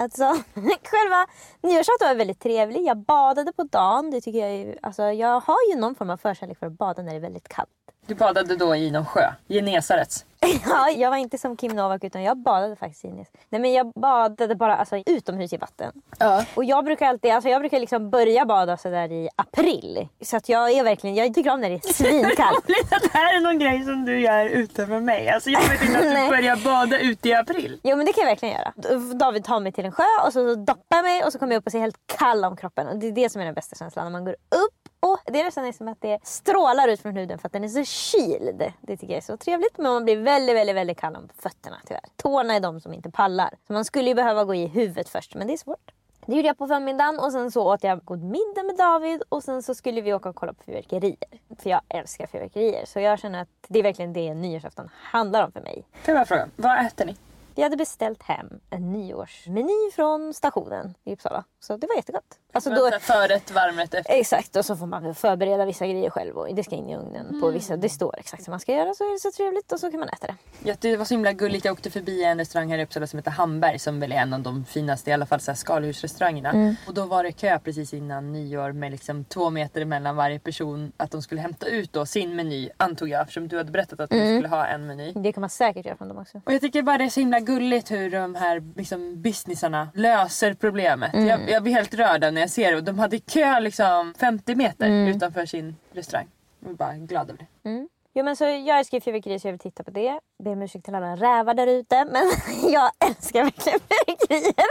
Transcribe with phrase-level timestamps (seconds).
[0.00, 0.24] Alltså,
[0.84, 1.26] själva
[1.62, 2.86] nyårsafton var väldigt trevlig.
[2.86, 4.10] Jag badade på dagen.
[4.10, 7.02] Det tycker jag, är, alltså, jag har ju någon form av förkärlek för att bada
[7.02, 7.70] när det är väldigt kallt.
[8.06, 9.32] Du badade då i någon sjö?
[9.48, 10.24] Genesarets?
[10.66, 13.28] Ja, jag var inte som Kim Novak utan jag badade faktiskt Ines.
[13.48, 15.92] Nej men jag badade bara alltså, utomhus i vatten.
[16.18, 16.44] Ja.
[16.54, 20.08] Och jag brukar alltid, alltså jag brukar liksom börja bada sådär i april.
[20.20, 22.66] Så att jag är verkligen, jag tycker om när det är svinkallt.
[23.02, 25.28] det här är någon grej som du gör utanför mig.
[25.28, 26.30] Alltså jag vet inte att du Nej.
[26.30, 27.80] börjar bada ute i april.
[27.82, 28.72] Jo men det kan jag verkligen göra.
[29.14, 31.60] David tar mig till en sjö och så doppar jag mig och så kommer jag
[31.60, 32.88] upp och ser helt kall om kroppen.
[32.88, 34.04] Och det är det som är den bästa känslan.
[34.04, 37.38] När man går upp och det är nästan som att det strålar ut från huden
[37.38, 38.72] för att den är så kyld.
[38.80, 39.78] Det tycker jag är så trevligt.
[39.78, 42.04] Men man blir väldigt, väldigt, väldigt kall om fötterna tyvärr.
[42.16, 43.54] Tårna är de som inte pallar.
[43.66, 45.90] Så man skulle ju behöva gå i huvudet först men det är svårt.
[46.26, 49.44] Det gjorde jag på förmiddagen och sen så åt jag god middag med David och
[49.44, 51.16] sen så skulle vi åka och kolla på fyrverkerier.
[51.58, 52.84] För jag älskar fyrverkerier.
[52.86, 55.84] Så jag känner att det är verkligen det nyårsafton handlar om för mig.
[55.92, 57.16] Får jag bara fråga, vad äter ni?
[57.58, 61.44] Vi hade beställt hem en nyårsmeny från stationen i Uppsala.
[61.60, 62.38] Så det var jättegott.
[62.52, 64.14] Alltså då, Förrätt, varmrätt, efter.
[64.14, 67.40] exakt, och så får man förbereda vissa grejer själv och det ska in i ugnen.
[67.40, 69.80] På vissa, det står exakt hur man ska göra så är det så trevligt och
[69.80, 70.34] så kan man äta det.
[70.62, 71.64] Ja, det var så himla gulligt.
[71.64, 74.34] Jag åkte förbi en restaurang här i Uppsala som heter Hamberg som väl är en
[74.34, 76.76] av de finaste, i alla fall så här skaldjursrestaurangerna.
[76.86, 80.92] Och då var det kö precis innan nyår med liksom två meter mellan varje person
[80.96, 84.10] att de skulle hämta ut då sin meny antog jag eftersom du hade berättat att
[84.10, 85.12] du skulle ha en meny.
[85.12, 86.40] Det kan man säkert göra från dem också.
[86.46, 90.54] Och jag tycker bara det är så himla gulligt hur de här liksom, businessarna löser
[90.54, 91.10] problemet.
[91.14, 92.80] Jag, jag blir helt rörd när jag ser det.
[92.80, 96.26] De hade kö liksom 50 meter utanför sin restaurang.
[96.60, 97.86] Jag är bara glad över det.
[98.14, 100.20] Jo men så jag älskar fyrverkerier så jag vill titta på det.
[100.44, 102.24] Ber om ursäkt till alla rävar där ute men
[102.72, 104.70] jag älskar verkligen fyrverkerier.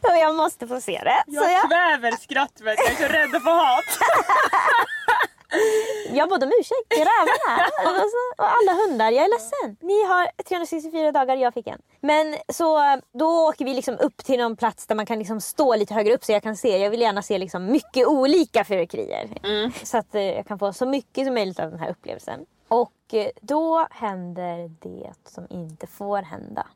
[0.00, 1.22] Och jag måste få se det.
[1.26, 3.84] Så jag, kväver skrattverk, jag är så rädd att få hat.
[6.12, 9.10] jag bad om ursäkt till rävarna och, så, och alla hundar.
[9.10, 9.76] Jag är ledsen.
[9.88, 11.80] Ni har 364 dagar, jag fick en.
[12.00, 15.76] Men så då åker vi liksom upp till någon plats där man kan liksom stå
[15.76, 16.78] lite högre upp så jag kan se.
[16.78, 19.28] Jag vill gärna se liksom mycket olika fyrverkerier.
[19.86, 22.46] Så att eh, jag kan få så mycket som möjligt av den här upplevelsen.
[22.68, 26.66] Och eh, då händer det som inte får hända.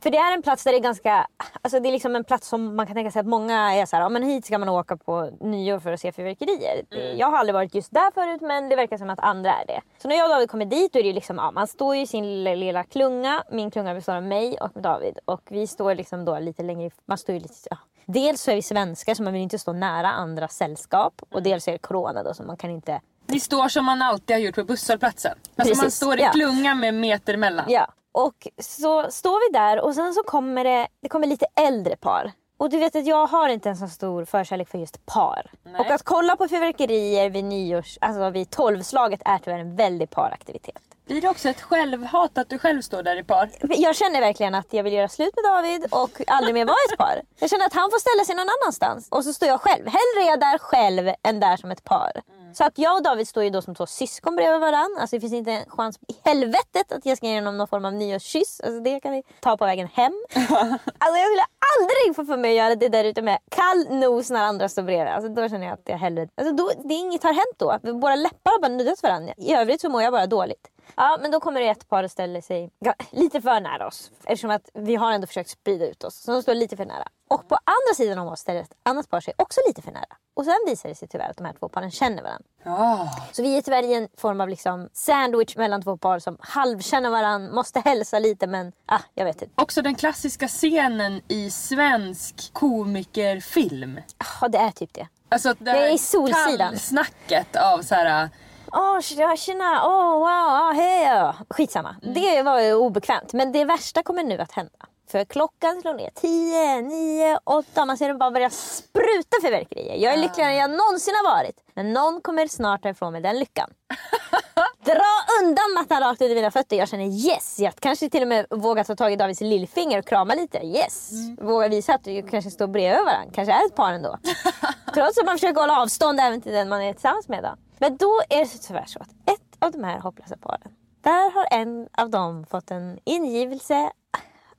[0.00, 1.26] För det är en plats där det är ganska,
[1.62, 3.96] alltså det är liksom en plats som man kan tänka sig att många är så
[3.96, 6.82] här, ja men hit ska man åka på nyår för att se fyrverkerier.
[6.90, 9.66] Det- Jag har aldrig varit just där förut men det verkar som att andra är
[9.66, 9.80] det.
[10.02, 12.02] Så när jag och David kommer dit då är det liksom, ja, man står ju
[12.02, 13.42] i sin lilla, lilla klunga.
[13.50, 17.18] Min klunga består av mig och David och vi står liksom då lite längre, man
[17.18, 17.76] står ju lite, ja.
[18.06, 21.68] Dels så är vi svenskar så man vill inte stå nära andra sällskap och dels
[21.68, 24.54] är det corona då så man kan inte Ni står som man alltid har gjort
[24.54, 25.32] på busshållplatsen.
[25.32, 26.30] Alltså man Precis, står i ja.
[26.30, 27.64] klunga med meter mellan.
[27.68, 31.96] Ja, och så står vi där och sen så kommer det, det kommer lite äldre
[31.96, 32.32] par.
[32.56, 35.50] Och du vet att jag har inte en så stor förkärlek för just par.
[35.78, 40.82] Och att kolla på fyrverkerier vid nyårs, alltså vid tolvslaget är tyvärr en väldig paraktivitet.
[41.06, 43.50] Blir det också ett självhat att du själv står där i par?
[43.60, 46.98] Jag känner verkligen att jag vill göra slut med David och aldrig mer vara ett
[46.98, 47.22] par.
[47.38, 49.84] Jag känner att han får ställa sig någon annanstans och så står jag själv.
[49.86, 52.12] Hellre är jag där själv än där som ett par.
[52.54, 55.00] Så att jag och David står ju då som två syskon bredvid varandra.
[55.00, 57.84] Alltså det finns inte en chans i helvetet att jag ska ge honom någon form
[57.84, 58.60] av nyårskyss.
[58.60, 60.12] Alltså det kan vi ta på vägen hem.
[60.34, 64.30] alltså jag skulle aldrig få för mig att göra det där ute med kall nos
[64.30, 65.12] när andra står bredvid.
[65.12, 66.28] Alltså då känner jag att jag hellre...
[66.34, 67.78] Alltså då, det är inget har hänt då.
[67.92, 69.34] Våra läppar har bara nuddat varandra.
[69.36, 70.68] I övrigt så mår jag bara dåligt.
[70.96, 72.70] Ja, men då kommer det ett par och ställer sig
[73.10, 74.10] lite för nära oss.
[74.24, 76.14] Eftersom att vi har ändå försökt sprida ut oss.
[76.22, 77.08] Så de står lite för nära.
[77.28, 80.16] Och på andra sidan om oss ställer ett annat par sig också lite för nära.
[80.34, 82.44] Och sen visar det sig tyvärr att de här två paren känner varandra.
[82.64, 83.32] Oh.
[83.32, 87.10] Så vi är tyvärr i en form av liksom sandwich mellan två par som halvkänner
[87.10, 89.62] varandra, måste hälsa lite men ah, jag vet inte.
[89.62, 94.00] Också den klassiska scenen i svensk komikerfilm.
[94.40, 95.08] Ja, det är typ det.
[95.28, 96.78] Alltså det, det är Solsidan.
[96.78, 98.30] snacket av så här
[98.74, 101.32] Åh, oh, tjena, åh, oh, wow, oh, hej.
[101.50, 101.96] Skitsamma.
[102.02, 102.14] Mm.
[102.14, 103.32] Det var ju obekvämt.
[103.32, 104.86] Men det värsta kommer nu att hända.
[105.10, 107.84] För klockan slår ner 10, 9, 8.
[107.86, 109.96] Man ser den bara börja spruta fyrverkerier.
[109.96, 111.56] Jag är lyckligare än jag någonsin har varit.
[111.74, 113.70] Men någon kommer snart ta ifrån mig den lyckan.
[114.84, 116.76] Dra undan mattan rakt under mina fötter.
[116.76, 117.58] Jag känner yes.
[117.58, 120.58] Jag kanske till och med vågar ta tag i Davids lillfinger och krama lite.
[120.58, 121.12] Yes.
[121.12, 121.36] Mm.
[121.46, 123.30] Vågar visa att vi kanske står bredvid varandra.
[123.34, 124.18] Kanske är ett par ändå.
[124.94, 127.42] Trots att man försöker hålla avstånd även till den man är tillsammans med.
[127.42, 127.56] Då.
[127.82, 130.74] Men då är det tyvärr så att ett av de här hopplösa paren.
[131.00, 133.92] Där har en av dem fått en ingivelse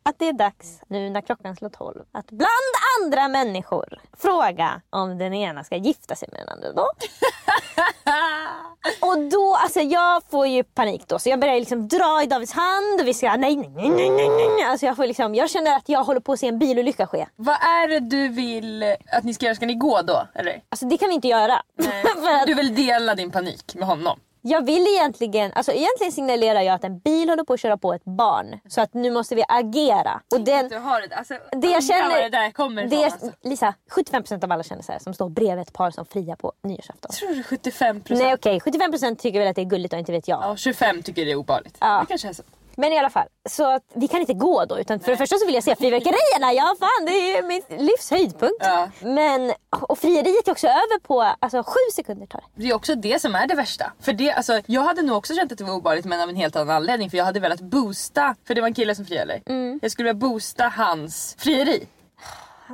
[0.03, 5.17] att det är dags nu när klockan slår tolv att bland andra människor fråga om
[5.17, 6.87] den ena ska gifta sig med den andra då.
[8.99, 12.53] och då, alltså jag får ju panik då så jag börjar liksom dra i Davids
[12.53, 14.63] hand och vi ska nej, nej, nej, nej, nej, nej.
[14.63, 17.27] Alltså jag, får liksom, jag känner att jag håller på att se en bilolycka ske.
[17.35, 19.55] Vad är det du vill att ni ska göra?
[19.55, 20.27] Ska ni gå då?
[20.35, 20.61] Eller?
[20.69, 21.53] Alltså det kan vi inte göra.
[22.41, 22.47] att...
[22.47, 24.19] Du vill dela din panik med honom?
[24.45, 27.93] Jag vill egentligen, alltså egentligen signalerar jag att en bil håller på att köra på
[27.93, 28.59] ett barn.
[28.67, 30.21] Så att nu måste vi agera.
[30.31, 33.31] Och den, du har det, alltså, det jag känner, det där kommer det, alltså.
[33.41, 37.11] Lisa, 75% av alla kändisar som står bredvid ett par som friar på nyårsafton.
[37.11, 38.01] Tror du 75%?
[38.09, 38.73] Nej okej, okay.
[38.73, 40.39] 75% tycker väl att det är gulligt och inte vet jag.
[40.43, 41.77] Ja, 25 tycker det är obehagligt.
[41.79, 41.99] Ja.
[41.99, 42.43] Det kanske är så.
[42.77, 44.79] Men i alla fall, så att vi kan inte gå då.
[44.79, 46.53] Utan för det första så vill jag se fyrverkerierna.
[46.53, 48.55] Ja fan, det är ju mitt livs höjdpunkt.
[48.59, 48.89] Ja.
[49.01, 52.61] Men, och frieriet är också över på alltså, sju sekunder tar det.
[52.63, 53.93] Det är också det som är det värsta.
[53.99, 56.35] För det, alltså, jag hade nog också känt att det var obehagligt men av en
[56.35, 57.09] helt annan anledning.
[57.09, 59.41] För jag hade velat boosta, för det var en kille som friade.
[59.45, 59.79] Mm.
[59.81, 61.87] Jag skulle vilja boosta hans frieri.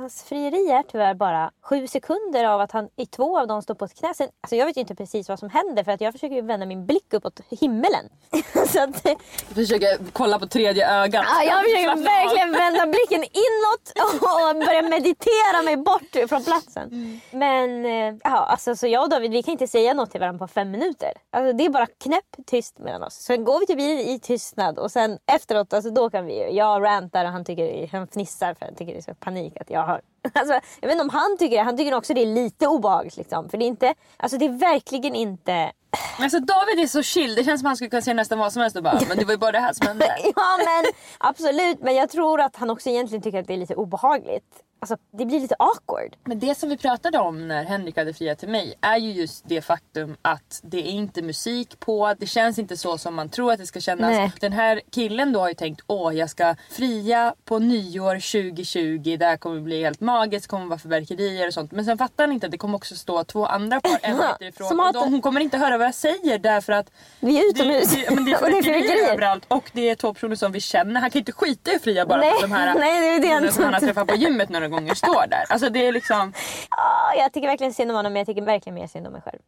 [0.00, 3.74] Hans frieri är tyvärr bara sju sekunder av att han i två av dem står
[3.74, 4.14] på ett knä.
[4.14, 6.66] Sen, alltså jag vet ju inte precis vad som händer för att jag försöker vända
[6.66, 8.08] min blick uppåt himmelen.
[8.66, 9.04] så att,
[9.48, 11.24] du försöker kolla på tredje ögat.
[11.28, 13.92] Ja, jag försöker verkligen vända blicken inåt
[14.22, 16.88] och börja meditera mig bort från platsen.
[16.92, 17.20] Mm.
[17.30, 20.46] Men eh, ja, alltså, så jag och David vi kan inte säga något till varandra
[20.46, 21.12] på fem minuter.
[21.30, 23.14] Alltså, det är bara knäpp tyst mellan oss.
[23.14, 26.84] Sen går vi till bilen i tystnad och sen efteråt, alltså, då kan vi Jag
[26.84, 29.89] rantar och han, tycker, han fnissar för han tycker det är så panik att jag
[30.32, 31.62] Alltså, jag vet inte om han tycker det.
[31.62, 33.16] Han tycker också det är lite obehagligt.
[33.16, 33.48] Liksom.
[33.48, 35.72] För det är, inte, alltså, det är verkligen inte...
[36.18, 37.34] Alltså David är så chill.
[37.34, 39.18] Det känns som att han skulle kunna säga nästan vad som helst och bara men
[39.18, 40.06] det var ju bara det här som hände.
[40.36, 41.80] ja men absolut.
[41.80, 44.62] Men jag tror att han också egentligen tycker att det är lite obehagligt.
[44.82, 46.16] Alltså, det blir lite awkward.
[46.24, 49.48] Men det som vi pratade om när Henrik hade friat till mig är ju just
[49.48, 52.14] det faktum att det är inte musik på.
[52.18, 54.10] Det känns inte så som man tror att det ska kännas.
[54.10, 54.32] Nej.
[54.40, 59.16] Den här killen då har ju tänkt åh jag ska fria på nyår 2020.
[59.18, 60.44] Det här kommer bli helt magiskt.
[60.44, 61.72] Det kommer vara fyrverkerier och sånt.
[61.72, 64.44] Men sen fattar han inte att det kommer också stå två andra par en meter
[64.44, 64.80] ifrån.
[64.80, 66.90] Och de, hon kommer inte höra vad jag säger därför att
[67.20, 67.90] vi är utomhus.
[67.94, 71.00] Det, det, men det är fyrverkerier överallt och det är två personer som vi känner.
[71.00, 72.32] Han kan inte skita i att fria bara Nej.
[72.34, 74.94] för de här Nej, det är det som han har träffat på gymmet några gånger
[74.94, 75.44] står där.
[75.48, 76.32] Alltså det är liksom...
[76.70, 79.22] Oh, jag tycker verkligen synd om honom men jag tycker verkligen mer synd om mig
[79.22, 79.38] själv.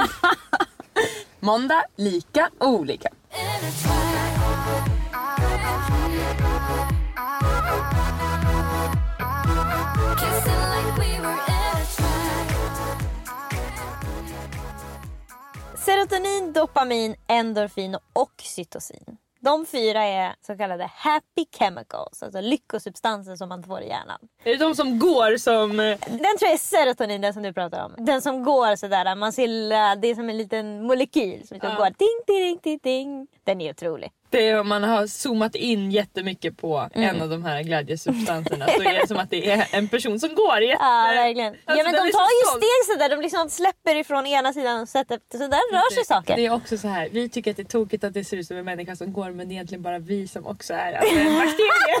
[1.40, 3.08] Måndag, lika olika.
[15.84, 19.16] Serotonin, dopamin, endorfin och oxytocin.
[19.42, 24.18] De fyra är så kallade happy chemicals, alltså lyckosubstanser som man får i hjärnan.
[24.44, 25.80] Är det de som går som...
[25.80, 27.94] Eh, den tror jag är serotonin, den som du pratar om.
[27.98, 31.76] Den som går sådär, man ser, det är som en liten molekyl som liksom ja.
[31.76, 33.26] går ding, ding, ding, ding.
[33.44, 34.12] Den är otrolig.
[34.30, 37.08] Det är om man har zoomat in jättemycket på mm.
[37.08, 40.34] en av de här glädjesubstanserna så är det som att det är en person som
[40.34, 40.82] går jätte...
[40.84, 41.48] Ja verkligen.
[41.48, 44.88] Alltså, ja men de tar ju steg sådär, de liksom släpper ifrån ena sidan och
[44.88, 45.20] sätter...
[45.32, 46.36] Så där rör sig saker.
[46.36, 48.46] Det är också så här, vi tycker att det är tokigt att det ser ut
[48.46, 51.14] som en människa som går men det är egentligen bara vi som också är alltså,
[51.14, 51.96] en bakterie.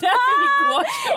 [0.00, 1.12] Det är därför vi går så.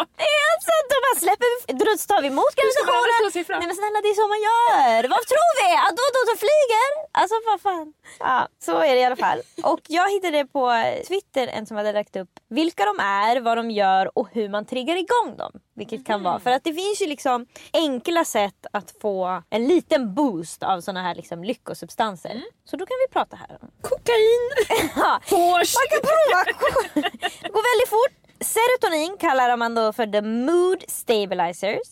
[0.54, 3.60] Alltså då bara släpper vi, då tar vi emot gravitationen.
[3.60, 5.02] Nej men snälla det är så man gör.
[5.16, 5.70] Vad tror vi?
[5.88, 6.88] Att då, då, då flyger?
[7.20, 7.88] Alltså vad fan.
[8.20, 9.40] Ja, så är det i alla fall.
[9.72, 10.72] Och jag hittade på
[11.08, 14.66] Twitter en som hade lagt upp vilka de är, vad de gör och hur man
[14.66, 15.52] triggar igång dem.
[15.76, 16.40] Vilket kan vara.
[16.40, 21.02] För att det finns ju liksom enkla sätt att få en liten boost av såna
[21.02, 22.44] här liksom lyckosubstanser.
[22.66, 23.72] Så då kan vi prata här om.
[23.82, 24.50] Kokain,
[24.96, 26.44] Ja, man kan prova.
[27.42, 28.24] Det går väldigt fort.
[28.40, 31.88] Serotonin kallar man då för the mood stabilizers.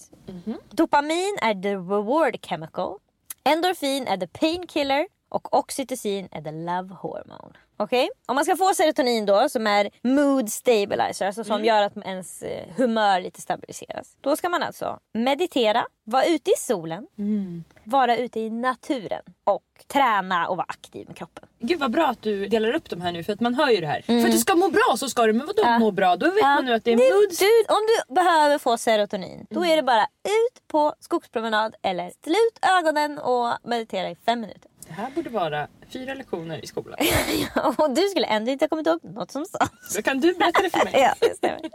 [0.70, 2.98] Dopamin är the reward chemical.
[3.44, 5.08] Endorfin är the painkiller.
[5.30, 7.54] Och oxytocin är the love hormone.
[7.84, 8.10] Okej?
[8.26, 12.42] Om man ska få serotonin då som är mood stabilizer, alltså som gör att ens
[12.44, 14.16] eh, humör lite stabiliseras.
[14.22, 17.08] Då ska man alltså meditera, vara ute i solen,
[17.84, 21.48] vara ute i naturen och träna och vara aktiv med kroppen.
[21.60, 23.82] Gud vad bra att du delar upp de här nu för att man hör ju
[23.82, 24.02] det här.
[24.02, 26.16] För att du ska må bra så ska du, men vadå må bra?
[26.16, 29.48] Då vet man nu att det är Du- mood du, om du behöver få serotonin,
[29.50, 34.72] då är det bara ut på skogspromenad eller slut ögonen och meditera i fem minuter.
[34.88, 37.00] Det här borde vara fyra lektioner i skolan.
[37.78, 39.96] och du skulle ändå inte ha kommit ihåg något som sades.
[39.96, 40.94] Då kan du berätta det för mig.
[41.02, 41.70] Ja, det stämmer.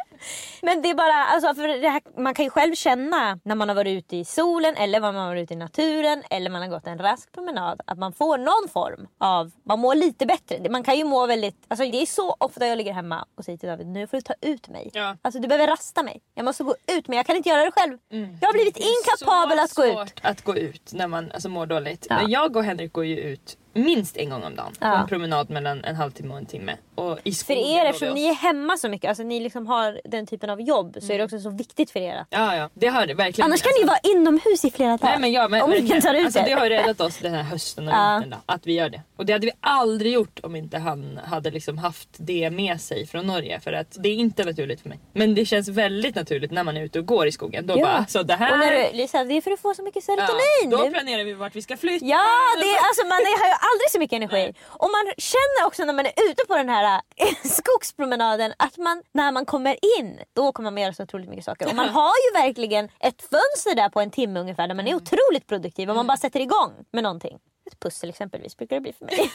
[0.62, 3.68] Men det är bara, alltså, för det här, man kan ju själv känna när man
[3.68, 6.62] har varit ute i solen eller när man har varit ute i naturen eller man
[6.62, 10.70] har gått en rask promenad att man får någon form av, man mår lite bättre.
[10.70, 13.58] Man kan ju må väldigt, alltså det är så ofta jag ligger hemma och säger
[13.58, 14.90] till David nu får du ta ut mig.
[14.94, 15.16] Ja.
[15.22, 16.20] Alltså du behöver rasta mig.
[16.34, 17.98] Jag måste gå ut men jag kan inte göra det själv.
[18.40, 19.92] Jag har blivit Det är inkapabel att gå ut.
[19.94, 22.06] svårt att gå ut när man alltså, mår dåligt.
[22.10, 22.16] Ja.
[22.22, 24.72] Men Jag och Henrik går ju ut minst en gång om dagen.
[24.78, 26.76] På en promenad mellan en halvtimme och en timme.
[26.96, 30.26] Och i För er, eftersom ni är hemma så mycket, alltså ni liksom har den
[30.26, 32.26] typen av jobb så är det också så viktigt för er att...
[32.30, 32.68] Ja, ja.
[32.74, 33.46] Det har det verkligen.
[33.50, 35.10] Annars kan ni vara inomhus i flera dagar.
[35.10, 36.02] Nej men ja, men om ni verkligen.
[36.02, 36.42] tar ut alltså.
[36.46, 38.14] Det har räddat oss den här hösten och Ja.
[38.22, 39.02] vintern då, att vi gör det.
[39.16, 43.06] Och det hade vi aldrig gjort om inte han hade liksom haft det med sig
[43.06, 43.60] från Norge.
[43.60, 44.98] För att det är inte naturligt för mig.
[45.12, 47.66] Men det känns väldigt naturligt när man är ute och går i skogen.
[47.66, 47.82] Då Ja.
[47.84, 48.52] bara, så det här...
[48.52, 50.70] Och när du, Lisa, det är för att få så mycket ja, serotonin.
[50.70, 52.06] då Det- planerar vi vart vi ska flytta.
[52.06, 52.26] Ja,
[52.60, 54.52] det är, alltså man har ju aldrig så mycket energi.
[54.66, 56.85] Och man känner också när man är ute på den här
[57.44, 61.66] skogspromenaden att man, när man kommer in, då kommer man göra så otroligt mycket saker.
[61.68, 64.90] Och man har ju verkligen ett fönster där på en timme ungefär där man är
[64.90, 65.02] Mm.
[65.02, 67.38] otroligt produktiv och man bara sätter igång med någonting.
[67.72, 69.18] Ett pussel exempelvis brukar det bli för mig.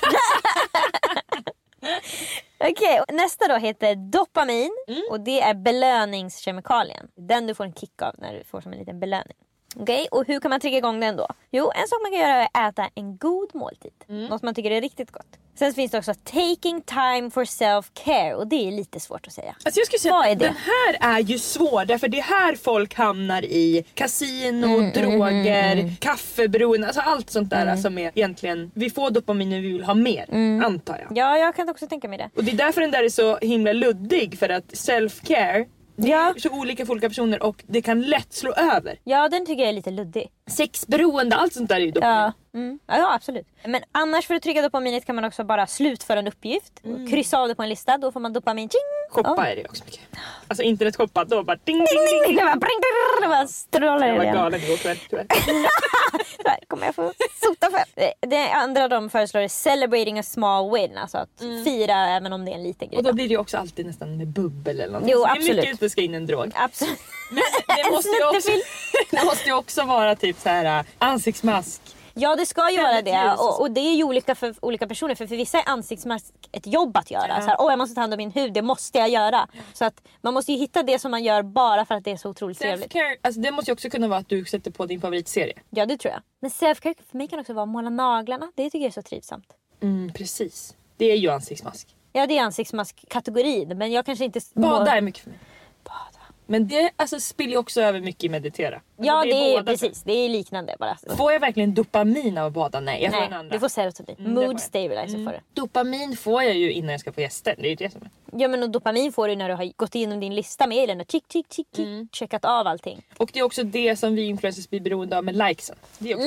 [2.60, 5.02] Okej, och nästa då heter dopamin Mm.
[5.10, 7.08] och det är belöningskemikalien.
[7.16, 9.38] Den du får en kick av när du får som en liten belöning.
[9.76, 11.28] Okej, och hur kan man trigga igång den då?
[11.52, 13.92] Jo, en sak man kan göra är att äta en god måltid.
[14.10, 14.26] Mm.
[14.26, 15.28] Något man tycker är riktigt gott.
[15.56, 19.56] Sen finns det också taking time for self-care och det är lite svårt att säga.
[19.66, 20.46] Alltså jag skulle säga Vad är det?
[20.46, 25.96] den här är ju svår därför det är här folk hamnar i kasino, Mm, droger,
[26.00, 27.68] kaffeberoende, alltså allt sånt Mm.
[27.68, 30.26] där som är egentligen, vi får dopamin när vi vill ha mer
[30.66, 31.18] antar jag.
[31.18, 32.30] Ja, jag kan också tänka mig det.
[32.36, 36.34] Och det är därför den där är så himla luddig för att self-care Ja.
[36.38, 39.00] så olika för olika personer och det kan lätt slå över.
[39.04, 40.30] Ja, den tycker jag är lite luddig.
[40.48, 42.32] Sexberoende, allt sånt där är ju dopamin.
[42.52, 42.80] Ja, mm.
[42.88, 43.48] ja, absolut.
[43.66, 46.82] Men annars för att trigga dopaminet kan man också bara slutföra en uppgift.
[46.84, 48.70] Och kryssa av det på en lista, då får man dopamin.
[48.70, 49.01] Tjing!
[49.12, 49.46] Shoppa Ja.
[49.48, 50.00] är det också mycket.
[50.48, 52.06] Alltså internetshoppa, då bara ding ding ding.
[52.10, 52.36] Ding, ding.
[52.36, 55.26] Det bara, bring, brr, det bara strålar Jag var galen igår kväll tyvärr.
[56.46, 57.14] Här kommer jag få
[57.44, 58.28] sota för.
[58.28, 60.98] Det- andra de föreslår är celebrating a small win.
[60.98, 61.30] Alltså att
[61.66, 62.98] fira även om det är en liten grej.
[62.98, 65.12] Och då blir det ju också alltid nästan med bubbel eller någonting.
[65.14, 65.56] Jo, Så det är absolut.
[65.58, 66.52] mycket att det ska in en drog.
[66.56, 67.00] Absolut.
[67.32, 67.44] Men
[67.86, 68.50] det måste, ju också,
[69.12, 71.82] det måste ju också vara typ så här äh, ansiktsmask.
[72.14, 75.16] Ja det ska ju vara det och och, det är ju olika för olika personer
[75.16, 77.28] för för vissa är ansiktsmask ett jobb att göra.
[77.30, 77.42] Ja.
[77.42, 79.48] Så här, Åh jag måste ta hand om min hud, det måste jag göra.
[79.74, 82.18] Så att man måste ju hitta det som man gör bara för att det är
[82.18, 82.96] så otroligt trevligt.
[83.22, 85.54] Alltså det måste ju också kunna vara att du sätter på din favoritserie.
[85.70, 86.22] Ja det tror jag.
[86.40, 88.52] Men self-care för mig kan också vara att måla naglarna.
[88.56, 89.46] Det tycker jag är så trivsamt.
[89.82, 90.76] Mm, precis.
[90.98, 91.96] Det är ju ansiktsmask.
[92.14, 94.40] Ja det är ansiktsmask-kategorin men jag kanske inte...
[94.54, 95.40] Bada är mycket för mig.
[95.84, 96.21] Bada.
[96.52, 98.76] Men det alltså, spiller ju också över mycket i meditera.
[98.76, 100.98] Alltså, Ja det är, båda precis, det är liknande bara.
[101.18, 102.80] Får jag verkligen dopamin av att bada?
[102.80, 103.54] Nej, jag får Nej, andra.
[103.54, 104.16] du får serotonin.
[104.20, 105.40] Mm, Mood stabilizer får du.
[105.62, 107.56] Dopamin får jag ju innan jag ska få gäster.
[107.58, 108.10] Det är ju det som är.
[108.42, 111.02] Ja men och dopamin får du när du har gått igenom din lista med den
[111.02, 112.08] och tick, tick, tick, tick, Mm.
[112.12, 113.02] checkat av allting.
[113.18, 115.76] Och det är också det som vi influencers blir beroende av med likesen.
[116.00, 116.20] Likes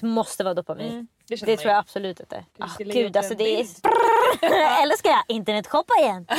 [0.00, 0.14] dopamin.
[0.14, 0.88] måste vara dopamin.
[0.92, 2.44] Mm, det man tror jag absolut det.
[2.56, 3.56] Du Ah, gud alltså det är...
[3.56, 3.70] bild.
[4.82, 6.26] Eller ska jag internetshoppa igen?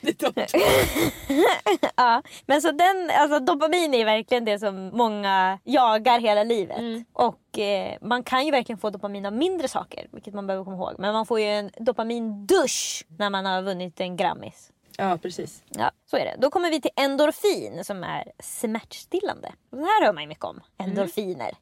[0.00, 0.22] Det
[1.96, 2.22] ja.
[2.46, 6.78] Men så den, alltså dopamin är verkligen det som många jagar hela livet.
[6.78, 7.04] Mm.
[7.12, 10.76] Och eh, man kan ju verkligen få dopamin av mindre saker, vilket man behöver komma
[10.76, 10.94] ihåg.
[10.98, 14.70] Men man får ju en dopamindusch när man har vunnit en Grammis.
[14.98, 15.62] ja precis.
[15.68, 16.36] Ja, så är det.
[16.38, 19.52] Då kommer vi till endorfin som är smärtstillande.
[19.70, 20.60] Den här hör man ju mycket om.
[20.78, 21.48] Endorfiner.
[21.48, 21.56] Mm.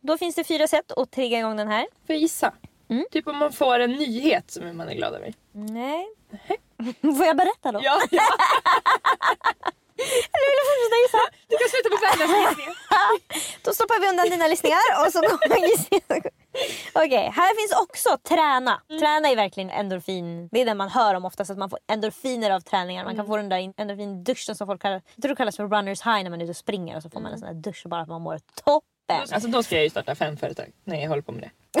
[0.00, 1.80] Då finns det fyra sätt att trigga igång den här.
[2.06, 2.52] Får jag gissa?
[2.90, 3.06] Mm.
[3.10, 5.34] Typ om man får en nyhet som man är glad över.
[5.52, 6.06] Nej.
[7.16, 7.80] Får jag berätta då?
[7.82, 8.22] Ja, ja.
[10.34, 11.22] Eller vill du fortsätta gissa?
[11.48, 12.76] Du kan sluta med världens
[13.64, 16.22] Då stoppar vi undan dina listningar och så kommer gissningen.
[16.94, 18.80] Okej, här finns också träna.
[18.88, 19.00] Mm.
[19.00, 20.48] Träna är verkligen endorfin.
[20.52, 23.04] Det är det man hör om oftast, att man får endorfiner av träningar.
[23.04, 23.26] Man kan Mm.
[23.30, 26.30] få den där endorfinduschen som folk kallar, jag tror det kallas för runners high när
[26.30, 27.48] man är ute och springer och så får man en Mm.
[27.48, 28.89] sån där dusch och bara att man mår toppen.
[29.14, 31.50] Alltså då ska jag ju starta fem företag när jag håller på med det.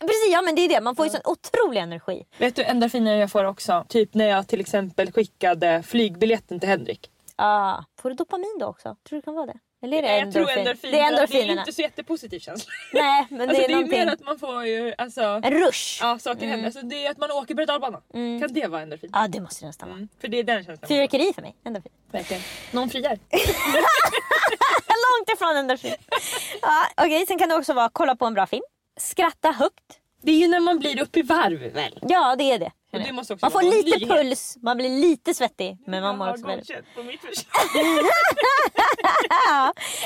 [0.00, 0.80] Precis, ja men det är det.
[0.80, 2.26] Man får ju sån otrolig energi.
[2.38, 3.84] Vet du endorfiner jag får också?
[3.88, 7.10] Typ när jag till exempel skickade flygbiljetten till Henrik.
[7.36, 8.82] Ah, får du dopamin då också?
[8.88, 9.58] Tror du det kan vara det?
[9.82, 10.58] Eller är det jag tror endorfin.
[10.60, 11.60] Det är att Det är endorfinerna.
[11.60, 12.72] inte så jättepositiv känsla.
[12.92, 13.98] Nej men Alltså, det är det är någonting.
[14.00, 15.98] mer att man får ju alltså, En rush.
[16.02, 16.66] Ja ja, saker händer.
[16.66, 18.00] Alltså, det är att man åker berg och dalbana.
[18.12, 19.10] Kan det vara endorfin?
[19.12, 19.96] ah, det måste det nästan vara.
[19.96, 20.88] Mm, för det är den känslan.
[20.88, 21.56] Fyrverkeri för mig.
[21.64, 21.92] Endorfin.
[22.10, 22.42] Verkligen.
[22.72, 23.18] Någon friar.
[25.18, 25.94] Långt ifrån energi.
[26.62, 28.62] ja, Okej, sen kan det också vara kolla på en bra film.
[29.00, 30.00] Skratta högt.
[30.22, 31.98] Det är ju när man blir upp i varv väl?
[32.02, 32.70] Ja det är det.
[32.92, 34.10] Och det måste också Man får vara lite nyhet.
[34.10, 35.78] puls, man blir lite svettig.
[35.86, 36.94] Men man mår också väldigt...
[36.94, 37.20] på mitt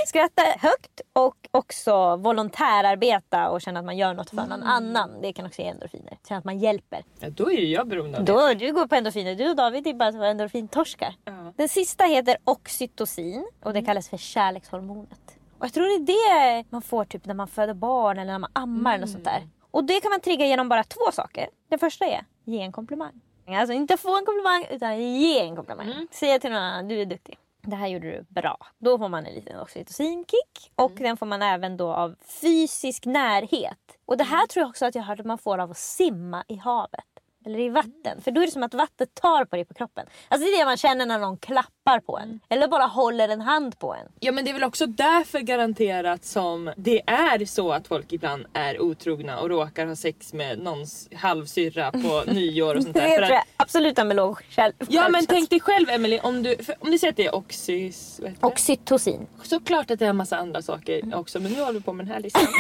[0.07, 5.11] Skratta högt och också volontärarbeta och känna att man gör något för någon annan.
[5.23, 6.19] Det kan också ge endorfiner.
[6.29, 7.05] Känna att man hjälper.
[7.21, 8.33] Ja, då är ju jag beroende av det.
[8.33, 9.35] Då, du går på endorfiner.
[9.35, 11.14] Du och David är bara endorfintorskar.
[11.25, 11.52] Ja.
[11.57, 15.21] Den sista heter oxytocin och det kallas för kärlekshormonet.
[15.59, 18.38] Och jag tror det är det man får typ när man föder barn eller när
[18.38, 19.49] man ammar eller något sånt där.
[19.71, 21.49] Och det kan man trigga genom bara två saker.
[21.69, 23.21] Den första är ge en komplimang.
[23.47, 26.07] Alltså inte få en komplimang utan ge en komplimang.
[26.11, 27.39] Säga till någon annan du är duktig.
[27.62, 28.57] Det här gjorde du bra.
[28.79, 30.73] Då får man en liten oxytocinkick.
[30.75, 33.79] Och den får man även då av fysisk närhet.
[34.07, 35.79] Och det här tror jag också att jag har hört att man får av att
[35.79, 37.05] simma i havet.
[37.47, 38.21] Eller i vatten.
[38.21, 40.07] För då är det som att vattnet tar på dig på kroppen.
[40.29, 42.41] Alltså det är det man känner när någon klappar på en.
[42.49, 44.07] Eller bara håller en hand på en.
[44.21, 48.47] Ja men det är väl också därför garanterat som det är så att folk ibland
[48.53, 53.09] är otrogna och råkar ha sex med någons halvsyrra på nyår och sånt Det där.
[53.09, 54.73] För tror att, jag absolut med låg själv.
[54.89, 58.19] ja men tänk dig själv Emily om du, om du säger att det är oxys...
[58.21, 58.47] vad heter det?
[58.47, 59.27] Oxytocin.
[59.43, 62.07] Såklart att det är en massa andra saker också men nu håller vi på med
[62.07, 62.47] den här listan.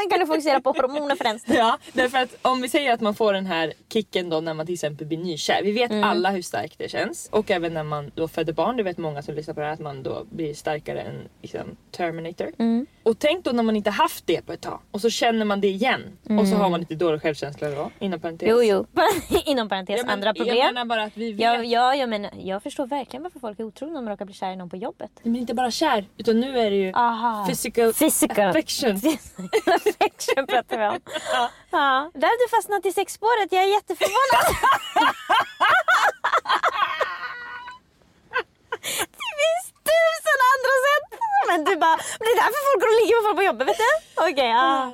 [0.00, 1.48] Den kan du fokusera på hormoner främst.
[1.48, 4.66] ja, därför att om vi säger att man får den här kicken då när man
[4.66, 5.60] till exempel blir nykär.
[5.62, 7.28] Vi vet alla hur starkt det känns.
[7.32, 9.72] Och även när man då föder barn, det vet många som lyssnar på det här,
[9.72, 12.52] att man då blir starkare än liksom, Terminator.
[13.02, 15.60] Och tänk då när man inte haft det på ett tag och så känner man
[15.60, 16.02] det igen.
[16.40, 18.48] Och så har man lite dålig självkänsla då, inom parentes.
[18.50, 18.86] Jo, jo.
[19.44, 20.56] Inom parentes, Ja, men andra Jag problem.
[20.56, 21.40] menar bara att vi vet.
[21.40, 24.34] Ja, ja, jag, menar, jag förstår verkligen varför folk är otrogna om de råkar bli
[24.34, 25.10] kära i någon på jobbet.
[25.22, 27.46] Men inte bara kär, utan nu är det ju Aha.
[27.48, 28.48] physical, Physical.
[28.48, 28.90] affection.
[29.66, 30.98] Affection pratar vi om.
[31.70, 32.10] Ja.
[32.14, 34.54] Där har du fastnat i sexspåret, jag är jätteförvånad.
[39.22, 41.20] det finns tusen andra sätt.
[41.48, 43.68] Men du bara, men det är därför folk går och ligger med folk på jobbet
[43.68, 43.92] vet du?
[44.30, 44.92] Okej, ja.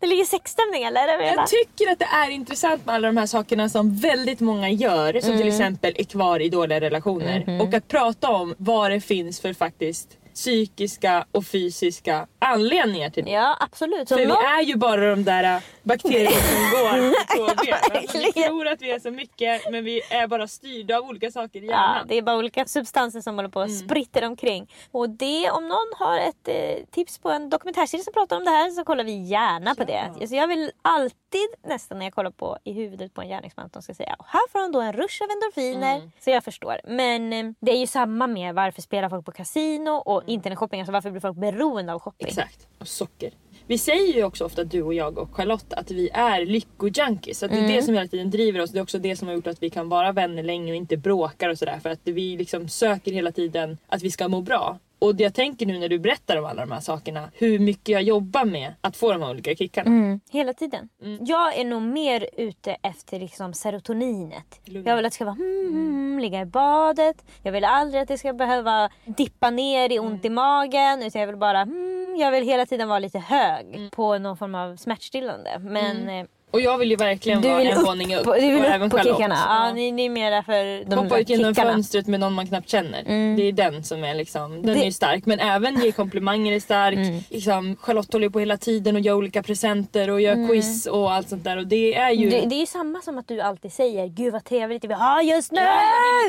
[0.00, 1.18] Det ligger sexstämning eller?
[1.18, 4.70] Det Jag tycker att det är intressant med alla de här sakerna som väldigt många
[4.70, 5.20] gör.
[5.20, 5.38] Som Mm.
[5.38, 7.44] till exempel är kvar i dåliga relationer.
[7.46, 7.60] Mhm.
[7.60, 10.08] Och att prata om vad det finns för faktiskt
[10.42, 13.30] psykiska och fysiska anledningar till det.
[13.30, 14.08] Ja, absolut.
[14.08, 17.94] För vi är ju bara de där äh, bakterierna som går på två ben.
[17.94, 18.00] va?
[18.14, 21.62] Vi tror att vi är så mycket men vi är bara styrda av olika saker
[21.62, 22.06] i Ja, hjärnan.
[22.08, 24.72] det är bara olika substanser som håller på och spritter omkring.
[24.90, 28.50] Och det, om någon har ett eh, tips på en dokumentärserie som pratar om det
[28.50, 30.28] här så kollar vi gärna på det.
[30.28, 33.72] Så jag vill alltid nästan när jag kollar på i huvudet på en gärningsman att
[33.72, 36.10] de ska säga och här får de då en rush av endorfiner.
[36.20, 36.80] Så jag förstår.
[36.84, 40.80] Men eh, det är ju samma med varför spelar folk på kasino och internetshopping.
[40.80, 42.28] Alltså varför blir folk beroende av shopping?
[42.28, 42.66] Exakt.
[42.78, 43.30] Och socker.
[43.66, 47.42] Vi säger ju också ofta du och jag och Charlotte att vi är lyckojunkies.
[47.42, 47.76] Att det är Mm.
[47.76, 48.70] det som hela tiden driver oss.
[48.70, 50.96] Det är också det som har gjort att vi kan vara vänner länge och inte
[50.96, 51.78] bråkar och sådär.
[51.82, 54.78] För att vi liksom söker hela tiden att vi ska må bra.
[54.98, 58.02] Och jag tänker nu när du berättar om alla de här sakerna hur mycket jag
[58.02, 59.88] jobbar med att få de här olika kickarna.
[59.90, 60.88] Mm, hela tiden.
[61.02, 61.18] Mm.
[61.24, 64.60] Jag är nog mer ute efter liksom serotoninet.
[64.64, 64.86] Lugn.
[64.86, 67.24] Jag vill att det ska vara mm, mm, ligga i badet.
[67.42, 71.02] Jag vill aldrig att det ska behöva dippa ner i ont i magen.
[71.02, 73.90] Utan jag vill bara mm, jag vill hela tiden vara lite hög Mm.
[73.90, 75.58] på någon form av smärtstillande.
[75.58, 78.24] Men eh, Och jag vill ju verkligen du vara vill en upp, våning upp.
[78.24, 79.16] på, du vill och även upp på Charlotte.
[79.16, 79.34] kickarna.
[79.48, 79.72] Ja, Ja.
[79.74, 81.72] ni, ni är mera för de Hoppa ut genom kickarna.
[81.72, 83.02] fönstret med någon man knappt känner.
[83.36, 85.26] Det är den som är liksom, den Det- är ju stark.
[85.26, 86.98] Men även ge komplimanger är stark.
[87.30, 91.28] Liksom, Charlotte håller på hela tiden och gör olika presenter och gör quiz och allt
[91.28, 91.56] sånt där.
[91.56, 92.30] Och det är ju...
[92.30, 95.22] Det, det är ju samma som att du alltid säger Gud vad trevligt vi har
[95.22, 95.60] just nu!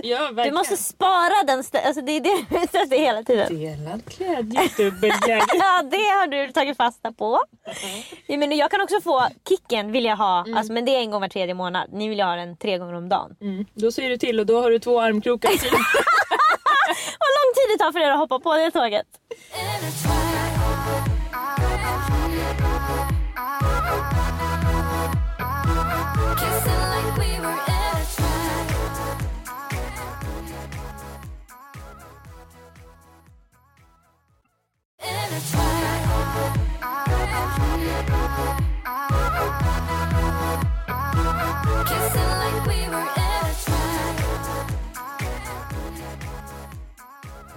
[0.03, 3.59] Ja, ja, du måste spara den alltså Det är det du efter hela tiden.
[3.59, 5.45] Delad glädje, dubbelglädje.
[5.53, 7.39] Ja, det har du tagit fasta på.
[8.27, 11.11] Jag, menar, jag kan också få kicken vill jag ha, alltså, men det är en
[11.11, 11.89] gång var tredje månad.
[11.93, 13.35] Ni vill ju ha den tre gånger om dagen.
[13.41, 13.65] Mm.
[13.73, 15.49] Då ser du till och då har du två armkrokar.
[17.19, 19.07] Vad lång tid det tar för er att hoppa på det tåget.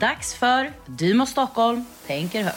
[0.02, 2.56] Dags för Dumo Stockholm tänker högt.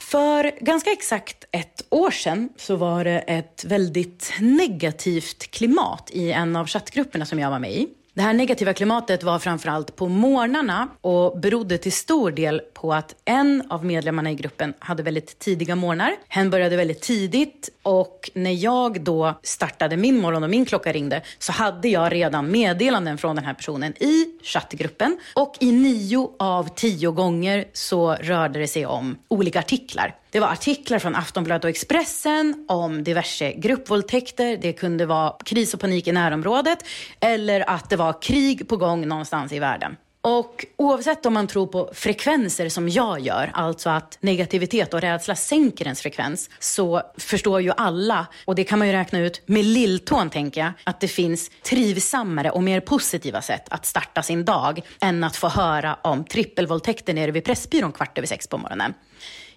[0.00, 6.56] För ganska exakt ett år sedan så var det ett väldigt negativt klimat i en
[6.56, 7.88] av chattgrupperna som jag var med i.
[8.14, 13.14] Det här negativa klimatet var framförallt på morgnarna och berodde till stor del på att
[13.24, 16.16] en av medlemmarna i gruppen hade väldigt tidiga morgnar.
[16.28, 21.22] Hen började väldigt tidigt och när jag då startade min morgon och min klocka ringde
[21.38, 26.68] så hade jag redan meddelanden från den här personen i chattgruppen och i nio av
[26.74, 30.14] tio gånger så rörde det sig om olika artiklar.
[30.30, 34.56] Det var artiklar från Aftonbladet och Expressen om diverse gruppvåldtäkter.
[34.56, 36.78] Det kunde vara kris och panik i närområdet
[37.20, 39.96] eller att det var krig på gång någonstans i världen.
[40.24, 45.34] Och oavsett om man tror på frekvenser som jag gör, alltså att negativitet och rädsla
[45.34, 49.64] sänker ens frekvens, så förstår ju alla, och det kan man ju räkna ut med
[49.64, 54.80] lilltån tänker jag, att det finns trivsammare och mer positiva sätt att starta sin dag
[55.00, 58.94] än att få höra om trippelvåldtäkter nere vid Pressbyrån kvart över sex på morgonen.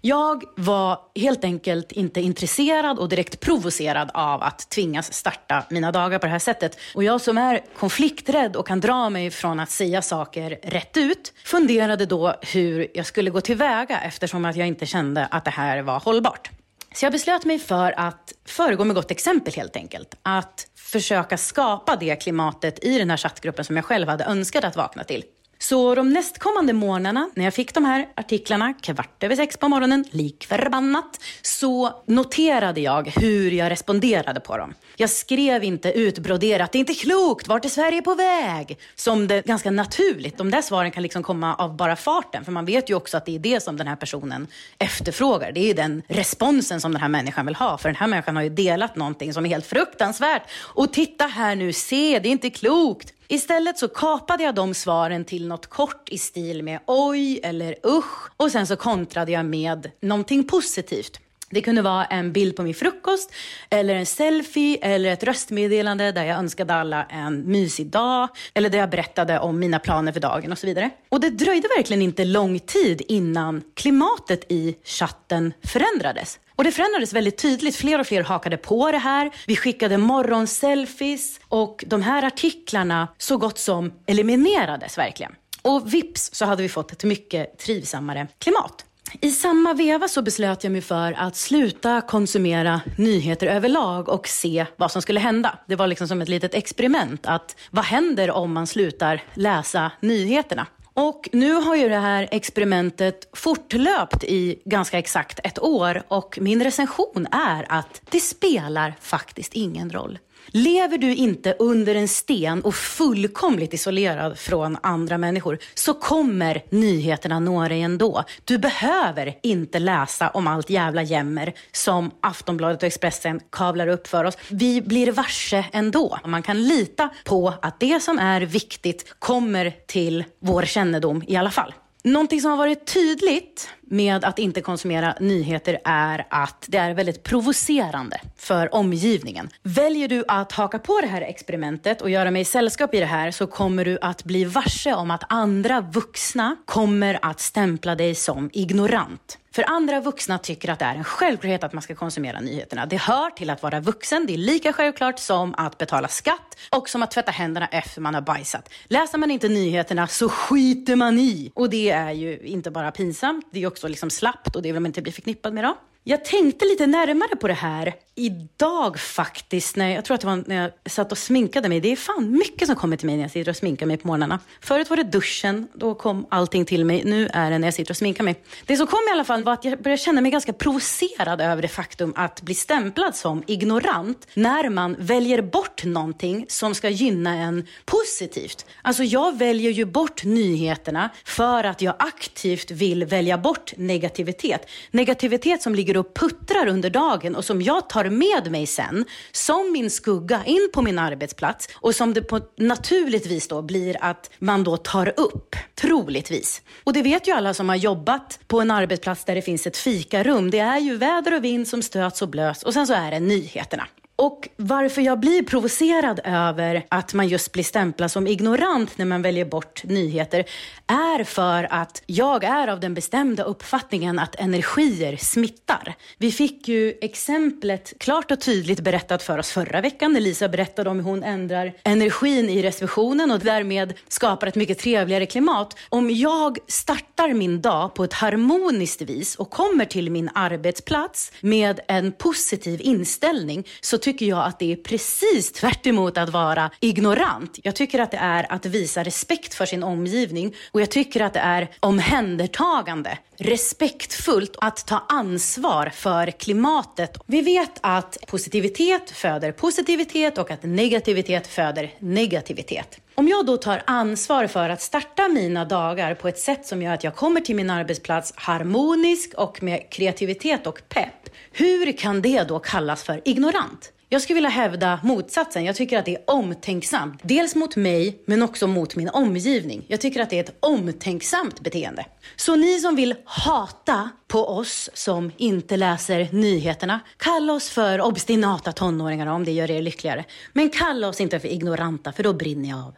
[0.02, 6.20] Jag var helt enkelt inte intresserad och direkt provocerad av att tvingas starta mina dagar
[6.20, 6.78] på det här sättet.
[6.96, 11.34] Och jag som är konflikträdd och kan dra mig från att säga saker rätt ut
[11.46, 15.82] funderade då hur jag skulle gå tillväga eftersom att jag inte kände att det här
[15.82, 16.50] var hållbart.
[16.96, 20.16] Så jag beslöt mig för att föregå med gott exempel helt enkelt.
[20.22, 24.76] Att försöka skapa det klimatet i den här chattgruppen som jag själv hade önskat att
[24.76, 25.24] vakna till.
[25.60, 30.06] Så de nästkommande morgnarna, när jag fick de här artiklarna kvart över sex på morgonen,
[30.12, 34.74] lik förbannat, så noterade jag hur jag responderade på dem.
[34.96, 38.80] Jag skrev inte utbroderat, det är inte klokt, vart är Sverige på väg?
[38.96, 40.38] Som det ganska naturligt.
[40.38, 43.26] De där svaren kan liksom komma av bara farten, för man vet ju också att
[43.26, 45.52] det är det som den här personen efterfrågar.
[45.52, 48.44] Det är den responsen som den här människan vill ha, för den här människan har
[48.44, 50.44] ju delat någonting som är helt fruktansvärt.
[50.62, 53.14] Och titta här nu, se, det är inte klokt.
[53.30, 58.32] Istället så kapade jag de svaren till något kort i stil med oj eller usch
[58.38, 61.20] och sen så kontrade jag med någonting positivt.
[61.50, 63.34] Det kunde vara en bild på min frukost,
[63.70, 68.78] eller en selfie, eller ett röstmeddelande där jag önskade alla en mysig dag, eller där
[68.80, 70.90] jag berättade om mina planer för dagen och så vidare.
[71.10, 76.40] Och det dröjde verkligen inte lång tid innan klimatet i chatten förändrades.
[76.58, 77.76] Och det förändrades väldigt tydligt.
[77.76, 79.32] Fler och fler hakade på det här.
[79.48, 85.32] Vi skickade morgonselfies och de här artiklarna så gott som eliminerades verkligen.
[85.62, 88.86] Och vips så hade vi fått ett mycket trivsammare klimat.
[89.22, 94.66] I samma veva så beslöt jag mig för att sluta konsumera nyheter överlag och se
[94.78, 95.60] vad som skulle hända.
[95.68, 97.26] Det var liksom som ett litet experiment.
[97.26, 100.68] Att vad händer om man slutar läsa nyheterna?
[101.00, 106.64] Och nu har ju det här experimentet fortlöpt i ganska exakt ett år och min
[106.64, 110.20] recension är att det spelar faktiskt ingen roll.
[110.48, 117.40] Lever du inte under en sten och fullkomligt isolerad från andra människor så kommer nyheterna
[117.40, 118.24] nå dig ändå.
[118.44, 124.24] Du behöver inte läsa om allt jävla jämmer som Aftonbladet och Expressen kavlar upp för
[124.24, 124.38] oss.
[124.50, 126.20] Vi blir varse ändå.
[126.26, 131.52] Man kan lita på att det som är viktigt kommer till vår kännedom i alla
[131.52, 131.74] fall.
[132.04, 137.24] Någonting som har varit tydligt med att inte konsumera nyheter är att det är väldigt
[137.24, 139.50] provocerande för omgivningen.
[139.64, 143.32] Väljer du att haka på det här experimentet och göra mig sällskap i det här
[143.32, 148.50] så kommer du att bli varse om att andra vuxna kommer att stämpla dig som
[148.54, 149.38] ignorant.
[149.58, 152.86] För andra vuxna tycker att det är en självklarhet att man ska konsumera nyheterna.
[152.86, 154.26] Det hör till att vara vuxen.
[154.26, 158.14] Det är lika självklart som att betala skatt och som att tvätta händerna efter man
[158.14, 158.70] har bajsat.
[158.88, 161.52] Läser man inte nyheterna så skiter man i.
[161.56, 164.82] Och det är ju inte bara pinsamt, det är också liksom slappt och det vill
[164.82, 165.78] man inte bli förknippad med då.
[166.10, 169.76] Jag tänkte lite närmare på det här idag faktiskt.
[169.76, 171.80] När, jag tror att det var när jag satt och sminkade mig.
[171.80, 174.08] Det är fan mycket som kommer till mig när jag sitter och sminkar mig på
[174.08, 174.40] morgnarna.
[174.62, 177.04] Förut var det duschen, då kom allting till mig.
[177.06, 178.44] Nu är det när jag sitter och sminkar mig.
[178.66, 181.62] Det som kom i alla fall var att jag började känna mig ganska provocerad över
[181.62, 187.36] det faktum att bli stämplad som ignorant när man väljer bort någonting som ska gynna
[187.36, 188.66] en positivt.
[188.82, 194.70] Alltså jag väljer ju bort nyheterna för att jag aktivt vill välja bort negativitet.
[194.92, 199.72] Negativitet som ligger och puttrar under dagen och som jag tar med mig sen som
[199.72, 204.64] min skugga in på min arbetsplats och som det på naturligtvis då blir att man
[204.64, 206.62] då tar upp, troligtvis.
[206.84, 209.78] Och det vet ju alla som har jobbat på en arbetsplats där det finns ett
[209.78, 210.52] fikarum.
[210.52, 213.20] Det är ju väder och vind som stöts och blöts och sen så är det
[213.20, 213.88] nyheterna.
[214.20, 219.22] Och varför jag blir provocerad över att man just blir stämplad som ignorant när man
[219.22, 220.46] väljer bort nyheter
[220.88, 225.96] är för att jag är av den bestämda uppfattningen att energier smittar.
[226.18, 230.90] Vi fick ju exemplet klart och tydligt berättat för oss förra veckan när Lisa berättade
[230.90, 235.78] om hur hon ändrar energin i receptionen och därmed skapar ett mycket trevligare klimat.
[235.90, 241.80] Om jag startar min dag på ett harmoniskt vis och kommer till min arbetsplats med
[241.88, 247.60] en positiv inställning så tycker jag att det är precis tvärt att vara ignorant.
[247.64, 251.34] Jag tycker att det är att visa respekt för sin omgivning och jag tycker att
[251.34, 257.18] det är omhändertagande, respektfullt att ta ansvar för klimatet.
[257.26, 263.00] Vi vet att positivitet föder positivitet och att negativitet föder negativitet.
[263.16, 266.94] Om jag då tar ansvar för att starta mina dagar på ett sätt som gör
[266.94, 272.44] att jag kommer till min arbetsplats harmonisk och med kreativitet och pepp, hur kan det
[272.44, 273.92] då kallas för ignorant?
[274.10, 275.66] Jag skulle vilja hävda motsatsen.
[275.66, 277.20] Jag tycker att det är omtänksamt.
[277.24, 279.86] Dels mot mig, men också mot min omgivning.
[279.88, 282.06] Jag tycker att det är ett omtänksamt beteende.
[282.36, 288.72] Så ni som vill hata på oss som inte läser nyheterna, kalla oss för obstinata
[288.72, 290.26] tonåringar om det gör er lyckligare.
[290.54, 292.96] Men kalla oss inte för ignoranta, för då brinner jag av.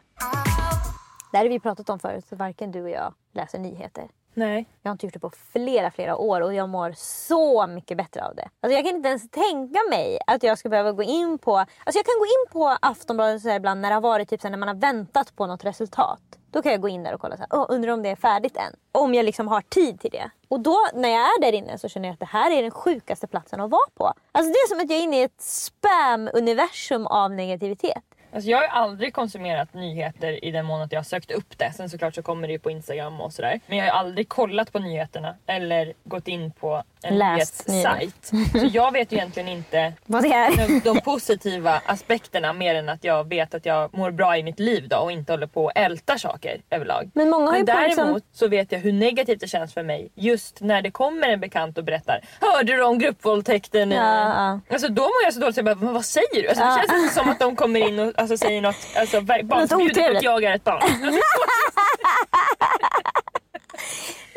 [1.31, 4.03] Det här har vi pratat om förut, så varken du och jag läser nyheter.
[4.39, 4.65] Nej.
[4.81, 8.25] Jag har inte gjort det på flera, flera år och jag mår så mycket bättre
[8.25, 8.49] av det.
[8.61, 11.57] Alltså jag kan inte ens tänka mig att jag ska behöva gå in på...
[11.57, 14.49] Alltså jag kan gå in på Aftonbladet så ibland när det har varit typ så
[14.49, 16.21] när man har väntat på något resultat.
[16.51, 18.15] Då kan jag gå in där och kolla så här, oh, undrar om det är
[18.15, 18.75] färdigt än.
[18.91, 20.29] Om jag liksom har tid till det.
[20.47, 22.71] Och då när jag är där inne så känner jag att det här är den
[22.71, 24.13] sjukaste platsen att vara på.
[24.31, 28.03] Alltså det är som att jag är inne i ett spam-universum av negativitet.
[28.33, 31.71] Alltså jag har aldrig konsumerat nyheter i den mån att jag har sökt upp det.
[31.75, 33.59] Sen såklart så kommer det ju på Instagram och sådär.
[33.67, 38.25] Men jag har aldrig kollat på nyheterna eller gått in på en nyhetssajt.
[38.51, 40.67] Så jag vet ju egentligen inte Vad det är.
[40.67, 44.59] de, de positiva aspekterna mer än att jag vet att jag mår bra i mitt
[44.59, 47.11] liv då och inte håller på och ältar saker överlag.
[47.13, 49.73] Men många har ju Men på däremot liksom- så vet jag hur negativt det känns
[49.73, 53.91] för mig just när det kommer en bekant och berättar Hörde du om gruppvåldtäkten?
[53.91, 54.59] i-" Ja, ja.
[54.73, 56.47] Alltså då mår jag så dåligt så jag bara, vad säger du?
[56.49, 59.21] Alltså, det känns inte som att de kommer in och alltså, säger något, alltså,
[60.11, 60.81] på att jag är ett barn.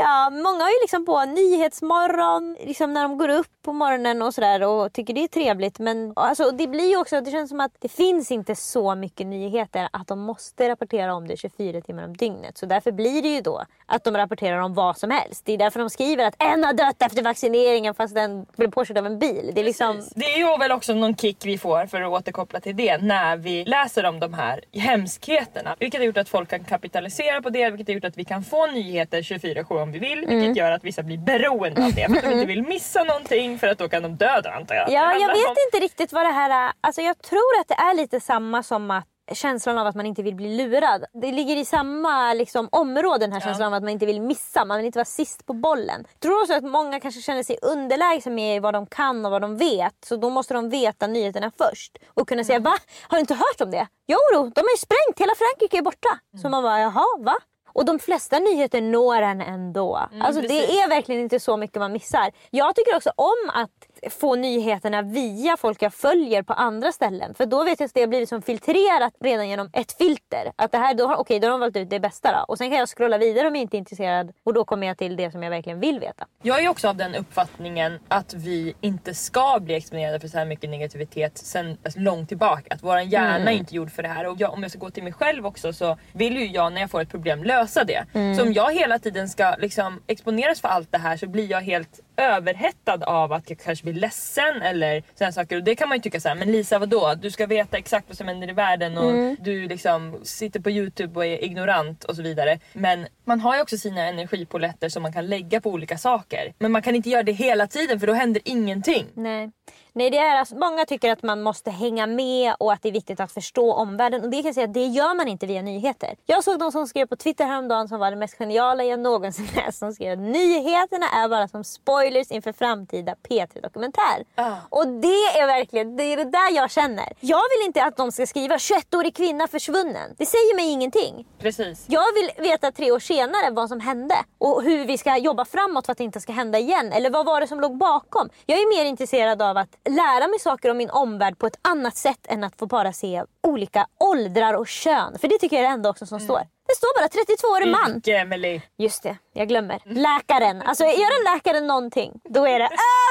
[0.04, 4.34] Ja, många har ju liksom på Nyhetsmorgon, liksom när de går upp på morgonen och
[4.34, 5.78] sådär och tycker det är trevligt.
[5.78, 9.26] Men alltså, det blir ju också, det känns som att det finns inte så mycket
[9.26, 12.58] nyheter att de måste rapportera om det 24 timmar om dygnet.
[12.58, 15.42] Så därför blir det ju då att de rapporterar om vad som helst.
[15.44, 18.98] Det är därför de skriver att en har dött efter vaccineringen fast den blev påkörd
[18.98, 19.50] av en bil.
[19.54, 20.08] Det är liksom...
[20.14, 23.36] Det är ju väl också någon kick vi får för att återkoppla till det när
[23.36, 25.76] vi läser om de här hemskheterna.
[25.78, 28.44] Vilket har gjort att folk kan kapitalisera på det, vilket har gjort att vi kan
[28.44, 30.24] få nyheter 24-7 om vi vill.
[30.24, 30.38] Mm.
[30.38, 33.58] Vilket gör att vissa blir beroende av det för att de inte vill missa någonting
[33.58, 34.90] för att då kan de döda antar jag.
[34.90, 36.72] Ja, jag vet om- inte riktigt vad det här är.
[36.80, 40.22] Alltså jag tror att det är lite samma som att känslan av att man inte
[40.22, 41.04] vill bli lurad.
[41.12, 44.64] Det ligger i samma liksom, område den här känslan av att man inte vill missa.
[44.64, 46.04] Man vill inte vara sist på bollen.
[46.22, 49.56] Tror också att många kanske känner sig underlägsna med vad de kan och vad de
[49.56, 49.94] vet.
[50.06, 51.98] Så då måste de veta nyheterna först.
[52.14, 52.74] Och kunna säga va?
[53.02, 53.86] Har du inte hört om det?
[54.06, 55.20] Jo, då, de är sprängt.
[55.20, 56.18] Hela Frankrike är borta.
[56.42, 57.34] Så man bara jaha, va?
[57.72, 59.96] Och de flesta nyheter når en ändå.
[60.20, 62.30] alltså det är verkligen inte så mycket man missar.
[62.50, 67.34] Jag tycker också om att få nyheterna via folk jag följer på andra ställen.
[67.34, 70.52] För då vet jag att det blivit som filtrerat redan genom ett filter.
[70.56, 72.44] Att det här, då har, okej, då har de valt ut det bästa då.
[72.48, 74.32] Och sen kan jag scrolla vidare om jag inte är intresserad.
[74.44, 76.26] Och då kommer jag till det som jag verkligen vill veta.
[76.42, 80.44] Jag är också av den uppfattningen att vi inte ska bli exponerade för så här
[80.46, 82.74] mycket negativitet sen alltså, långt tillbaka.
[82.74, 83.48] Att våran hjärna Mm.
[83.48, 84.26] är inte gjord för det här.
[84.26, 86.80] Och jag, om jag ska gå till mig själv också så vill ju jag när
[86.80, 88.04] jag får ett problem lösa det.
[88.12, 88.34] Mm.
[88.34, 91.60] Så om jag hela tiden ska liksom, exponeras för allt det här så blir jag
[91.60, 95.56] helt överhettad av att jag kanske blir ledsen eller sådana saker.
[95.56, 97.14] Och det kan man ju tycka så här, men Lisa vadå?
[97.22, 99.36] Du ska veta exakt vad som händer i världen och Mm.
[99.40, 102.58] du liksom sitter på Youtube och är ignorant och så vidare.
[102.72, 106.52] Men man har ju också sina energipoletter som man kan lägga på olika saker.
[106.58, 109.06] Men man kan inte göra det hela tiden för då händer ingenting.
[109.14, 109.50] Nej.
[109.94, 112.92] Nej, det är alltså, många tycker att man måste hänga med och att det är
[112.92, 114.24] viktigt att förstå omvärlden.
[114.24, 116.14] Och det kan jag säga att det gör man inte via nyheter.
[116.26, 119.48] Jag såg någon som skrev på Twitter häromdagen som var det mest geniala jag någonsin
[119.56, 119.78] läst.
[119.78, 124.24] Som skrev att nyheterna är bara som spoilers inför framtida P3 Dokumentär.
[124.34, 124.52] Ah.
[124.68, 127.12] Och det är verkligen det, är det där jag känner.
[127.20, 130.14] Jag vill inte att de ska skriva 21-årig kvinna försvunnen.
[130.18, 131.26] Det säger mig ingenting.
[131.38, 131.84] Precis.
[131.88, 135.86] Jag vill veta tre år senare vad som hände och hur vi ska jobba framåt
[135.86, 136.92] för att det inte ska hända igen.
[136.92, 138.28] Eller vad var det som låg bakom?
[138.46, 141.96] Jag är mer intresserad av att lära mig saker om min omvärld på ett annat
[141.96, 145.18] sätt än att få bara se olika åldrar och kön.
[145.18, 146.40] För det tycker jag är det enda också som står.
[146.68, 147.96] Det står bara 32-årig man.
[147.96, 148.60] Yrke, Emily.
[148.78, 149.78] Just det, jag glömmer.
[149.84, 150.62] Läkaren.
[150.62, 152.68] Alltså gör en läkare någonting, då är det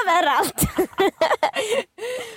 [0.08, 0.62] överallt.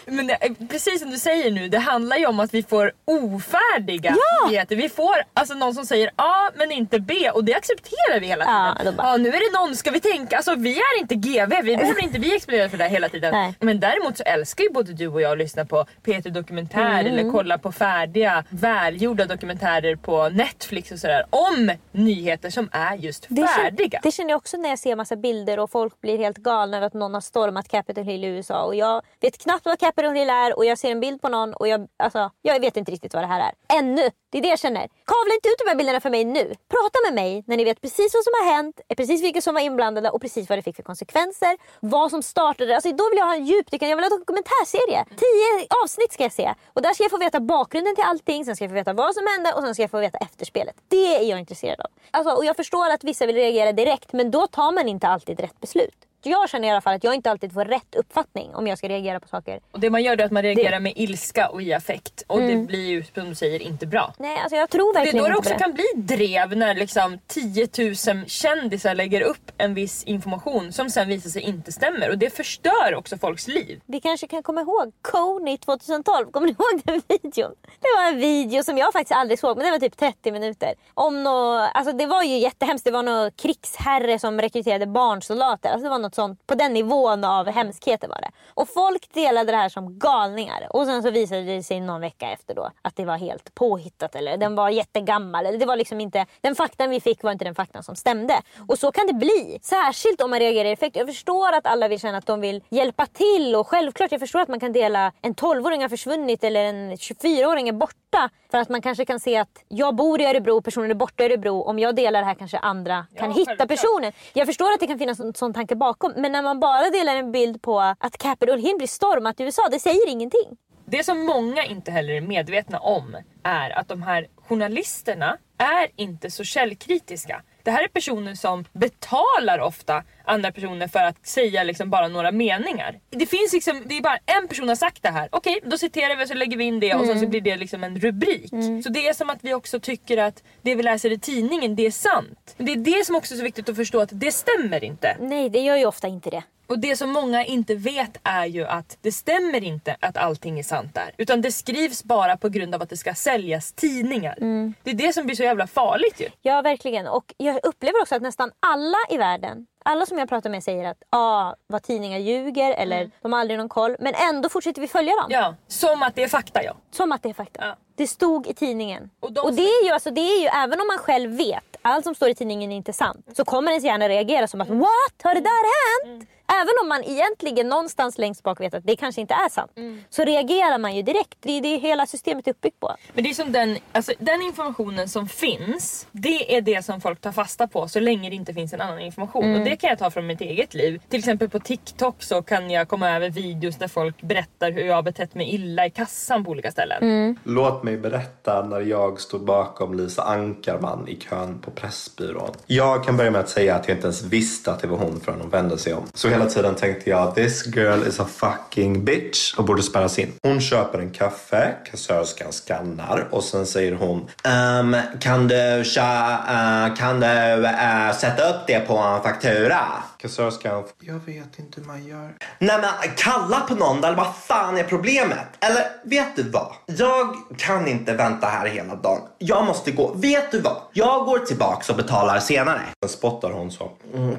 [0.05, 0.37] Men det,
[0.69, 4.47] precis som du säger nu, det handlar ju om att vi får ofärdiga Ja!
[4.49, 4.75] nyheter.
[4.75, 8.45] Vi får alltså någon som säger A men inte B och det accepterar vi hela
[8.45, 8.93] Ja, tiden.
[8.93, 11.49] då bara- Ja, nu är det någon, ska vi tänka, alltså vi är inte GV,
[11.63, 13.31] vi behöver inte bli exponerade för det här hela tiden.
[13.33, 13.53] Nej.
[13.59, 17.05] Men däremot så älskar ju både du och jag att lyssna på Peter Dokumentär Mm.
[17.19, 23.25] eller kolla på färdiga, välgjorda dokumentärer på Netflix och sådär om nyheter som är just
[23.29, 23.99] Det känner, färdiga.
[24.03, 26.87] det känner jag också när jag ser massa bilder och folk blir helt galna över
[26.87, 28.63] att någon har stormat Capitol Hill i USA.
[28.63, 31.53] Och jag vet knappt vad Capitol Hill är och jag ser en bild på någon
[31.53, 33.77] och jag, alltså, jag vet inte riktigt vad det här är.
[33.79, 34.09] Ännu!
[34.29, 34.87] Det är det jag känner.
[35.05, 36.45] Kavla inte ut de här bilderna för mig nu.
[36.45, 39.61] Prata med mig när ni vet precis vad som har hänt, precis vilka som var
[39.61, 41.57] inblandade och precis vad det fick för konsekvenser.
[41.79, 42.75] Vad som startade.
[42.75, 43.89] Alltså, då vill jag ha en djupdykning.
[43.89, 45.05] jag vill ha en dokumentärserie.
[45.09, 46.53] Tio avsnitt ska jag se.
[46.73, 49.15] Och där ska jag få veta bakgrunden till allting, sen ska jag få veta vad
[49.15, 50.75] som hände och sen ska jag få veta efterspelet.
[50.87, 51.87] Det är jag intresserad av.
[52.11, 55.39] Alltså, och jag förstår att vissa vill reagera direkt men då tar man inte alltid
[55.39, 56.04] rätt beslut.
[56.25, 58.89] Jag känner i alla fall att jag inte alltid får rätt uppfattning om jag ska
[58.89, 59.59] reagera på saker.
[59.71, 62.55] Och det man gör är att man reagerar med ilska och i affekt och det
[62.55, 64.13] blir ju som du säger inte bra.
[64.17, 65.59] Nej, alltså jag tror Det är verkligen då det inte också det.
[65.59, 67.67] kan bli drev när liksom 10
[68.13, 72.29] 000 kändisar lägger upp en viss information som sen visar sig inte stämmer och det
[72.29, 73.81] förstör också folks liv.
[73.85, 76.31] Vi kanske kan komma ihåg Kony 2012.
[76.31, 77.51] Kommer ni ihåg den videon?
[77.79, 80.73] Det var en video som jag faktiskt aldrig såg, men den var typ 30 minuter.
[80.93, 82.85] Om nå, alltså det var ju jättehemskt.
[82.85, 85.69] Det var någon krigsherre som rekryterade barnsoldater.
[85.69, 86.47] Alltså det var något sånt.
[86.47, 88.31] På den nivån av hemskheter var det.
[88.53, 90.67] Och folk delade det här som galningar.
[90.69, 94.15] Och sen så visade det sig någon vecka efter då att det var helt påhittat.
[94.15, 95.45] Eller den var jättegammal.
[95.45, 98.41] Eller det var liksom inte, den faktan vi fick var inte den faktan som stämde.
[98.67, 99.59] Och så kan det bli.
[99.61, 100.95] Särskilt om man reagerar i effekt.
[100.95, 103.55] Jag förstår att alla vill känna att de vill hjälpa till.
[103.55, 107.69] Och självklart, jag förstår att man kan dela en 12-åring har försvunnit eller en 24-åring
[107.69, 108.29] är borta.
[108.55, 111.25] För att man kanske kan se att jag bor i Örebro, personen är borta i
[111.25, 111.61] Örebro.
[111.61, 113.69] Om jag delar det här kanske andra kan hitta självklart.
[113.69, 114.11] personen.
[114.33, 116.13] Jag förstår att det kan finnas en sån tanke bakom.
[116.15, 119.67] Men när man bara delar en bild på att Capitol Hill blir stormat i USA,
[119.71, 120.57] det säger ingenting.
[120.85, 126.31] Det som många inte heller är medvetna om är att de här journalisterna är inte
[126.31, 127.41] så källkritiska.
[127.65, 132.31] Det här är personer som betalar ofta andra personer för att säga liksom bara några
[132.31, 132.99] meningar.
[133.09, 135.29] Det finns liksom, det är bara en person har sagt det här.
[135.31, 137.57] Okej, då citerar vi och så lägger vi in det och sen så blir det
[137.57, 138.49] liksom en rubrik.
[138.83, 141.85] Så det är som att vi också tycker att det vi läser i tidningen, det
[141.85, 142.53] är sant.
[142.57, 145.17] Men det är det som också är så viktigt att förstå att det stämmer inte.
[145.19, 146.43] Nej, det gör ju ofta inte det.
[146.67, 150.63] Och det som många inte vet är ju att det stämmer inte att allting är
[150.63, 151.11] sant där.
[151.17, 154.35] Utan det skrivs bara på grund av att det ska säljas tidningar.
[154.83, 156.29] Det är det som blir så jävla farligt ju.
[156.41, 157.07] Ja, verkligen.
[157.07, 160.85] Och jag upplever också att nästan alla i världen, alla som jag pratar med säger
[160.85, 163.95] att ah, vad tidningar ljuger eller de har aldrig någon koll.
[163.99, 165.25] Men ändå fortsätter vi följa dem.
[165.29, 166.73] Ja, som att det är fakta ja.
[166.91, 167.65] Som att det är fakta.
[167.65, 167.75] Ja.
[167.95, 169.09] Det stod i tidningen.
[169.19, 171.74] Och Och, de det är ju alltså, det är ju även om man själv vet
[171.85, 173.25] allt som står i tidningen är inte sant.
[173.37, 174.79] Så kommer ens hjärna reagera som att Mm.
[174.79, 175.15] what?
[175.23, 176.29] Har det där hänt?
[176.61, 179.71] Även om man egentligen någonstans längst bak vet att det kanske inte är sant.
[179.75, 180.03] Mm.
[180.09, 181.37] Så reagerar man ju direkt.
[181.41, 182.95] Det är det hela systemet är uppbyggt på.
[183.13, 187.21] Men det är som den, alltså, den informationen som finns, det är det som folk
[187.21, 189.55] tar fasta på så länge det inte finns en annan information.
[189.55, 191.01] Och det kan jag ta från mitt eget liv.
[191.09, 194.95] Till exempel på TikTok så kan jag komma över videos där folk berättar hur jag
[194.95, 197.39] har betett mig illa i kassan på olika ställen.
[197.43, 202.55] Låt mig berätta när jag stod bakom Lisa Ankarman i kön på Pressbyrån.
[202.65, 205.21] Jag kan börja med att säga att jag inte ens visste att det var hon
[205.25, 206.03] förrän hon vände sig om.
[206.13, 210.33] Så hela tiden tänkte jag this girl is a fucking bitch och borde spärras in.
[210.43, 216.85] Hon köper en kaffe, kassörskan skannar och sen säger hon um, kan du, tja, uh,
[216.85, 219.79] eh, kan du uh, sätta upp det på en faktura?
[220.25, 222.33] Kassörskan, jag vet inte hur man gör.
[222.59, 225.47] Nej men kalla på någon eller vad fan är problemet?
[225.59, 226.73] Eller vet du vad?
[226.85, 229.21] Jag kan inte vänta här hela dagen.
[229.37, 230.13] Jag måste gå.
[230.15, 230.77] Vet du vad?
[230.93, 232.81] Jag går tillbaks och betalar senare.
[232.99, 233.91] Sen spottar hon så.
[234.13, 234.35] Mm.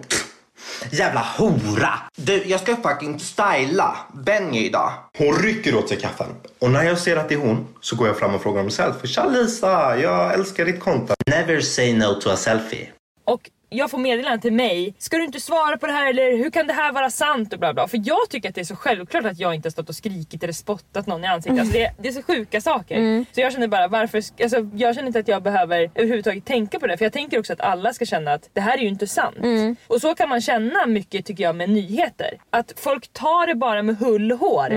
[0.90, 1.92] Jävla hora!
[2.16, 4.92] Du, jag ska fucking styla Benny idag.
[5.18, 6.28] Hon rycker åt sig kaffen.
[6.58, 8.66] Och när jag ser att det är hon så går jag fram och frågar om
[8.66, 9.10] en selfie.
[9.10, 11.14] Tja Lisa, jag älskar ditt konto.
[11.26, 12.92] Never say no to a selfie.
[13.24, 14.94] Och jag får meddelanden till mig.
[14.98, 17.58] Ska du inte svara på det här eller hur kan det här vara sant och
[17.58, 17.88] bla bla.
[17.88, 20.42] För jag tycker att det är så självklart att jag inte har stått och skrikit
[20.42, 21.60] eller spottat någon i ansiktet.
[21.60, 23.24] Alltså det, det är så sjuka saker.
[23.34, 26.86] Så jag känner bara varför, alltså jag känner inte att jag behöver överhuvudtaget tänka på
[26.86, 26.96] det.
[26.96, 29.36] För jag tänker också att alla ska känna att det här är ju inte sant.
[29.86, 32.30] Och så kan man känna mycket tycker jag med nyheter.
[32.50, 34.68] Att folk tar det bara med hull och hår.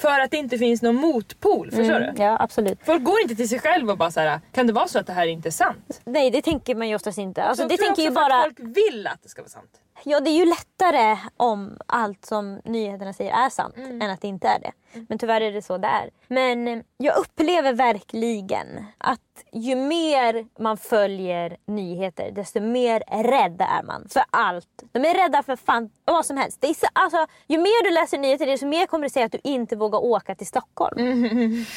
[0.00, 1.70] För att det inte finns någon motpol.
[1.70, 2.22] Förstår du?
[2.22, 2.78] Ja, absolut.
[2.84, 5.06] Folk går inte till sig själv och bara så här: kan det vara så att
[5.06, 6.00] det här inte är sant?
[6.04, 7.42] Nej, det tänker man ju oftast inte.
[7.42, 8.35] Alltså, Så det tänker ju bara...
[8.44, 9.80] folk vill att det ska vara sant.
[10.04, 14.28] Ja, det är ju lättare om allt som nyheterna säger är sant än att det
[14.28, 14.72] inte är det.
[15.08, 16.10] Men tyvärr är det så det är.
[16.28, 19.20] Men eh, jag upplever verkligen att
[19.52, 24.82] ju mer man följer nyheter desto mer rädd är man för allt.
[24.92, 26.60] De är rädda för fan vad som helst.
[26.60, 29.32] Det är så, alltså, ju mer du läser nyheter desto mer kommer du säga att
[29.32, 30.96] du inte vågar åka till Stockholm.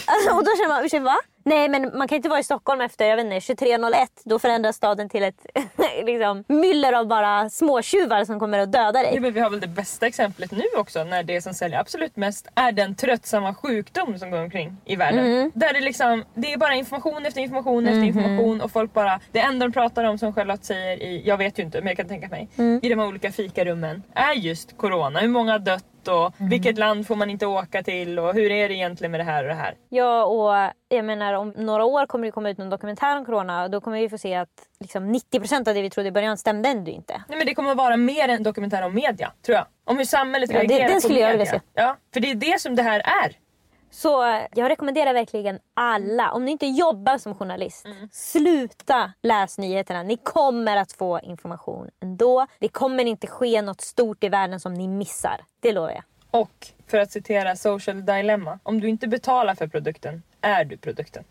[0.06, 1.18] Alltså, och då känner man, ursäkta, va?
[1.50, 4.08] Nej men man kan inte vara i Stockholm efter jag vet inte, 23.01.
[4.24, 5.46] Då förändras staden till ett
[6.06, 9.12] liksom, myller av bara småtjuvar som kommer att döda dig.
[9.16, 12.16] Ja, men vi har väl det bästa exemplet nu också när det som säljer absolut
[12.16, 15.26] mest är den tröttsamma sjukdom som går omkring i världen.
[15.26, 15.52] Mm.
[15.56, 18.08] Där det liksom, det är bara information efter information efter Mhm.
[18.08, 21.60] information och folk bara, det enda de pratar om som Charlotte säger i, jag vet
[21.60, 22.80] ju inte men jag kan tänka mig, Mm.
[22.84, 25.20] i de här olika fikarummen är just corona.
[25.20, 26.50] Hur många har dött och Mm.
[26.50, 29.44] vilket land får man inte åka till och hur är det egentligen med det här
[29.44, 29.76] och det här.
[29.90, 33.64] Ja och jag menar om några år kommer det komma ut någon dokumentär om corona
[33.64, 36.38] och då kommer vi få se att liksom, 90% av det vi trodde i början
[36.38, 37.24] stämde ändå inte.
[37.28, 39.66] Nej men det kommer vara mer en dokumentär om media, tror jag.
[39.86, 41.60] Om hur samhället Ja, det- reagerar den på skulle jag vilja se.
[41.74, 43.32] Ja, för det är det som det här är.
[43.92, 50.04] Så eh, jag rekommenderar verkligen alla, om ni inte jobbar som journalist, sluta läs nyheterna.
[50.04, 52.48] Ni kommer att få information ändå.
[52.60, 55.42] Det kommer inte ske något stort i världen som ni missar.
[55.60, 56.04] Det lovar jag.
[56.32, 61.24] Och för att citera Social Dilemma, om du inte betalar för produkten är du produkten.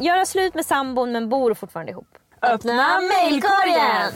[0.00, 2.18] Göra slut med sambon men bor fortfarande ihop.
[2.42, 4.12] Öppna mejlkorgen!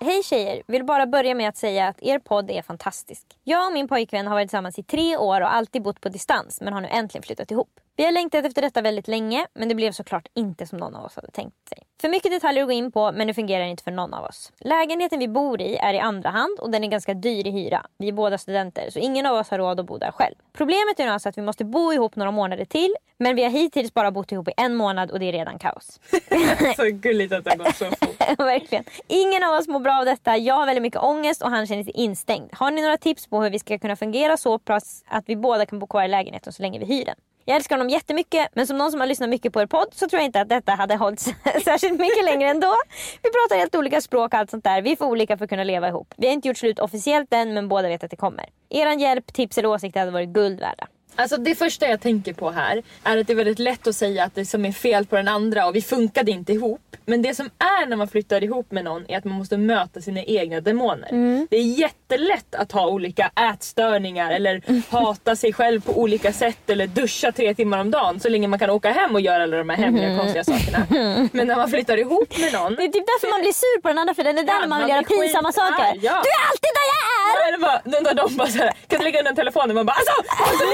[0.00, 0.62] Hej tjejer!
[0.66, 3.26] Vill bara börja med att säga att er podd är fantastisk.
[3.44, 6.60] Jag och min pojkvän har varit tillsammans i tre år och alltid bott på distans
[6.60, 7.80] men har nu äntligen flyttat ihop.
[7.98, 11.04] Vi har längtat efter detta väldigt länge men det blev såklart inte som någon av
[11.04, 11.78] oss hade tänkt sig.
[12.00, 14.52] För mycket detaljer att gå in på men det fungerar inte för någon av oss.
[14.60, 17.86] Lägenheten vi bor i är i andra hand och den är ganska dyr i hyra.
[17.98, 20.34] Vi är båda studenter så ingen av oss har råd att bo där själv.
[20.52, 23.50] Problemet är nu alltså att vi måste bo ihop några månader till men vi har
[23.50, 26.00] hittills bara bott ihop i en månad och det är redan kaos.
[26.76, 28.20] Så gulligt att det har gått så fort.
[28.38, 28.84] Verkligen.
[29.06, 30.36] Ingen av oss mår bra av detta.
[30.36, 32.50] Jag har väldigt mycket ångest och han känner sig instängd.
[32.52, 35.66] Har ni några tips på hur vi ska kunna fungera så pass att vi båda
[35.66, 37.16] kan bo kvar i lägenheten så länge vi hyr den?
[37.48, 40.08] Jag älskar honom jättemycket men som någon som har lyssnat mycket på er podd så
[40.08, 41.20] tror jag inte att detta hade hållit
[41.64, 42.74] särskilt mycket längre ändå.
[43.22, 44.82] Vi pratar helt olika språk och allt sånt där.
[44.82, 46.14] Vi är för olika för att kunna leva ihop.
[46.16, 48.44] Vi har inte gjort slut officiellt än men båda vet att det kommer.
[48.68, 50.88] Eran hjälp, tips eller åsikter hade varit guld värda.
[51.18, 54.24] Alltså det första jag tänker på här är att det är väldigt lätt att säga
[54.24, 56.80] att det som är fel på den andra och vi funkade inte ihop.
[57.06, 60.00] Men det som är när man flyttar ihop med någon är att man måste möta
[60.00, 61.08] sina egna demoner.
[61.50, 66.86] Det är jättelätt att ha olika ätstörningar eller hata sig själv på olika sätt eller
[66.86, 69.68] duscha tre timmar om dagen så länge man kan åka hem och göra alla de
[69.68, 70.86] här hemliga konstiga sakerna.
[71.32, 73.88] Men när man flyttar ihop med någon Det är typ därför man blir sur på
[73.88, 75.84] den andra för den är där Ja, man man vill göra blir pinsamma saker.
[76.08, 76.22] ja.
[76.24, 77.28] Du är alltid där jag är!
[77.34, 79.74] Ja, eller bara, när de bara såhär, kan du lägga undan telefonen?
[79.76, 80.14] Man bara alltså!
[80.50, 80.64] alltså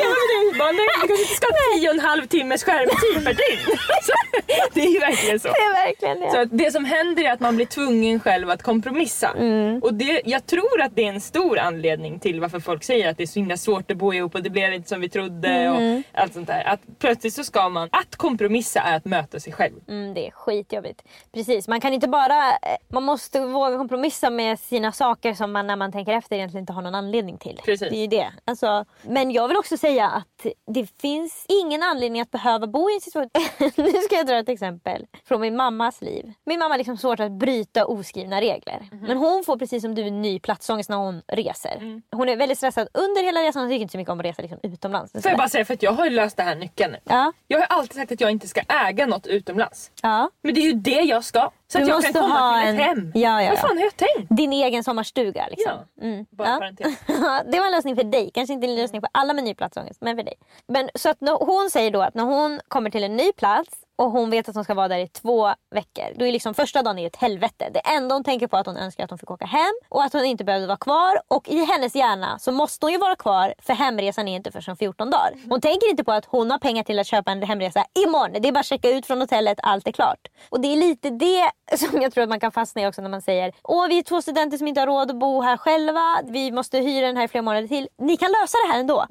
[0.59, 3.79] Bara, nej, du kanske inte ska ha tio och en halv timmes skärmtid per dygn.
[3.97, 4.13] Alltså,
[4.75, 5.49] det är ju verkligen så.
[5.49, 6.31] Det är verkligen det.
[6.31, 9.31] Så att det som händer är att man blir tvungen själv att kompromissa.
[9.39, 9.79] Mm.
[9.83, 13.17] Och det, jag tror att det är en stor anledning till varför folk säger att
[13.17, 15.49] det är så himla svårt att bo ihop och det blev inte som vi trodde
[15.49, 15.97] Mm.
[16.13, 16.63] och allt sånt där.
[16.67, 19.75] Att plötsligt så ska man, att kompromissa är att möta sig själv.
[19.89, 21.03] Mm, det är skitjobbigt.
[21.33, 22.49] Precis, man kan inte bara...
[22.51, 22.57] eh,
[22.89, 26.73] Man måste våga kompromissa med sina saker som man när man tänker efter egentligen inte
[26.73, 27.61] har någon anledning till.
[27.65, 27.89] Precis.
[27.91, 28.27] Det är ju det.
[28.45, 32.95] Alltså, men jag vill också säga att det finns ingen anledning att behöva bo i
[32.95, 33.31] en situation...
[33.77, 36.33] nu ska jag dra ett exempel från min mammas liv.
[36.47, 38.89] Min mamma har liksom svårt att bryta oskrivna regler.
[38.93, 39.05] Mhm.
[39.07, 41.77] Men hon får precis som du en ny platsångest när hon reser.
[41.77, 42.03] Mm.
[42.13, 43.63] Hon är väldigt stressad under hela resan.
[43.63, 45.13] Hon tycker inte så mycket om att resa liksom, utomlands.
[45.13, 46.99] Får jag bara säga för att jag har ju löst det här nyckeln nu.
[47.05, 49.91] Ja, Jag har alltid sagt att jag inte ska äga något utomlands.
[50.03, 50.31] ja.
[50.43, 51.51] Men det är ju det jag ska.
[51.75, 53.13] Så Du att jag måste kan komma ha till en- ett hem.
[53.15, 53.61] Ja, ja, Vad ja.
[53.63, 54.29] fan har jag tänkt?
[54.37, 55.73] Din egen sommarstuga liksom.
[55.97, 56.27] Ja, Mm.
[56.31, 56.57] bara Ja.
[56.59, 56.87] parentes.
[57.53, 58.31] det var en lösning för dig.
[58.35, 60.35] Kanske inte en lösning för alla med ny platsångest, men för dig.
[60.69, 64.11] Men, så att hon säger då att när hon kommer till en ny plats och
[64.11, 66.05] hon vet att hon ska vara där i två veckor.
[66.19, 67.71] Då är liksom första dagen är ett helvete.
[67.75, 70.03] Det enda hon tänker på är att hon önskar att hon fick åka hem och
[70.03, 71.21] att hon inte behövde vara kvar.
[71.29, 74.73] Och i hennes hjärna så måste hon ju vara kvar för hemresan är inte förrän
[74.73, 75.35] om 14 dagar.
[75.49, 78.43] Hon tänker inte på att hon har pengar till att köpa en hemresa imorgon.
[78.43, 80.29] Det är bara att checka ut från hotellet, allt är klart.
[80.49, 83.09] Och det är lite det som jag tror att man kan fastna i också när
[83.09, 86.21] man säger Åh vi är två studenter som inte har råd att bo här själva.
[86.25, 87.89] Vi måste hyra den här i flera månader till.
[87.99, 89.07] Ni kan lösa det här ändå.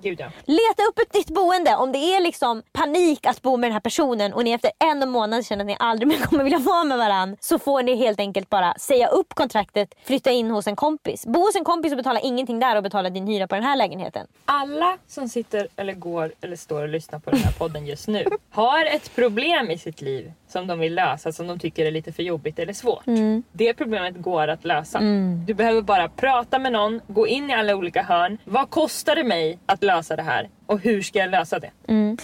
[0.45, 1.75] Leta upp ett nytt boende.
[1.75, 5.09] Om det är liksom panik att bo med den här personen och ni efter en
[5.09, 7.37] månad känner att ni aldrig mer kommer vilja vara med varandra.
[7.41, 11.25] Så får ni helt enkelt bara säga upp kontraktet, flytta in hos en kompis.
[11.25, 13.75] Bo hos en kompis och betala ingenting där och betala din hyra på den här
[13.75, 14.27] lägenheten.
[14.45, 18.25] Alla som sitter eller går eller står och lyssnar på den här podden just nu
[18.51, 22.11] har ett problem i sitt liv som de vill lösa som de tycker är lite
[22.11, 23.07] för jobbigt eller svårt.
[23.07, 23.43] Mm.
[23.51, 24.99] Det problemet går att lösa.
[25.45, 28.37] Du behöver bara prata med någon, gå in i alla olika hörn.
[28.43, 30.49] Vad kostar det mig att lösa det här?
[30.65, 31.71] Och hur ska jag lösa det?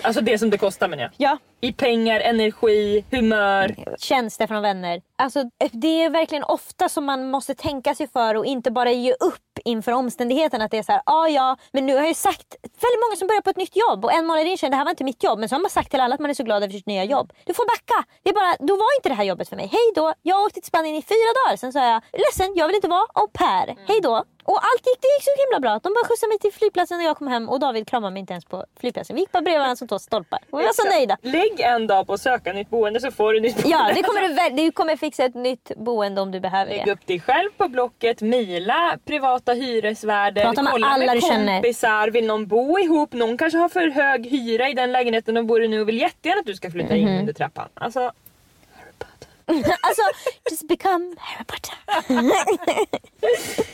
[0.01, 1.11] Alltså det som det kostar menar jag.
[1.17, 3.75] Ja, I pengar, energi, humör.
[3.97, 5.01] tjänster från vänner.
[5.19, 9.13] Alltså, det är verkligen ofta som man måste tänka sig för och inte bara ge
[9.13, 10.61] upp inför omständigheten.
[10.61, 13.27] Att det är så här, ah, ja, men nu har jag sagt väldigt många som
[13.27, 15.23] börjar på ett nytt jobb och en månad in känner det här var inte mitt
[15.23, 15.39] jobb.
[15.39, 17.03] Men så har man sagt till alla att man är så glad över sitt nya
[17.03, 17.33] jobb.
[17.45, 18.07] Du får backa.
[18.23, 19.67] Det är bara, då var inte det här jobbet för mig.
[19.71, 20.13] Hej då.
[20.21, 21.57] Jag åkte till Spanien i fyra dagar.
[21.57, 23.75] Sen sa jag, ledsen jag vill inte vara au pair.
[23.87, 24.23] Hej då.
[24.51, 25.73] Och allt gick, det gick så himla bra.
[25.83, 28.33] De bara skjutsade mig till flygplatsen när jag kom hem och David kramade mig inte
[28.33, 29.15] ens på flygplatsen.
[29.15, 30.39] Vi gick bara bredvid varandra som två stolpar.
[30.49, 31.17] Och vi var så nöjda.
[31.21, 33.69] Lägg en dag på att söka nytt boende så får du nytt boende.
[33.69, 36.91] Ja, det kommer du, du kommer fixa ett nytt boende om du behöver Lägg det.
[36.91, 41.53] upp dig själv på Blocket, mila privata hyresvärdar, Prata med kolla alla med du känner.
[41.61, 42.07] kompisar.
[42.09, 43.13] Vill någon bo ihop?
[43.13, 45.97] Någon kanske har för hög hyra i den lägenheten de bor i nu och vill
[46.01, 47.19] jättegärna att du ska flytta in Mhm.
[47.19, 47.67] under trappan.
[47.73, 48.11] Alltså,
[49.81, 50.01] alltså,
[50.49, 51.75] just become Harry Potter.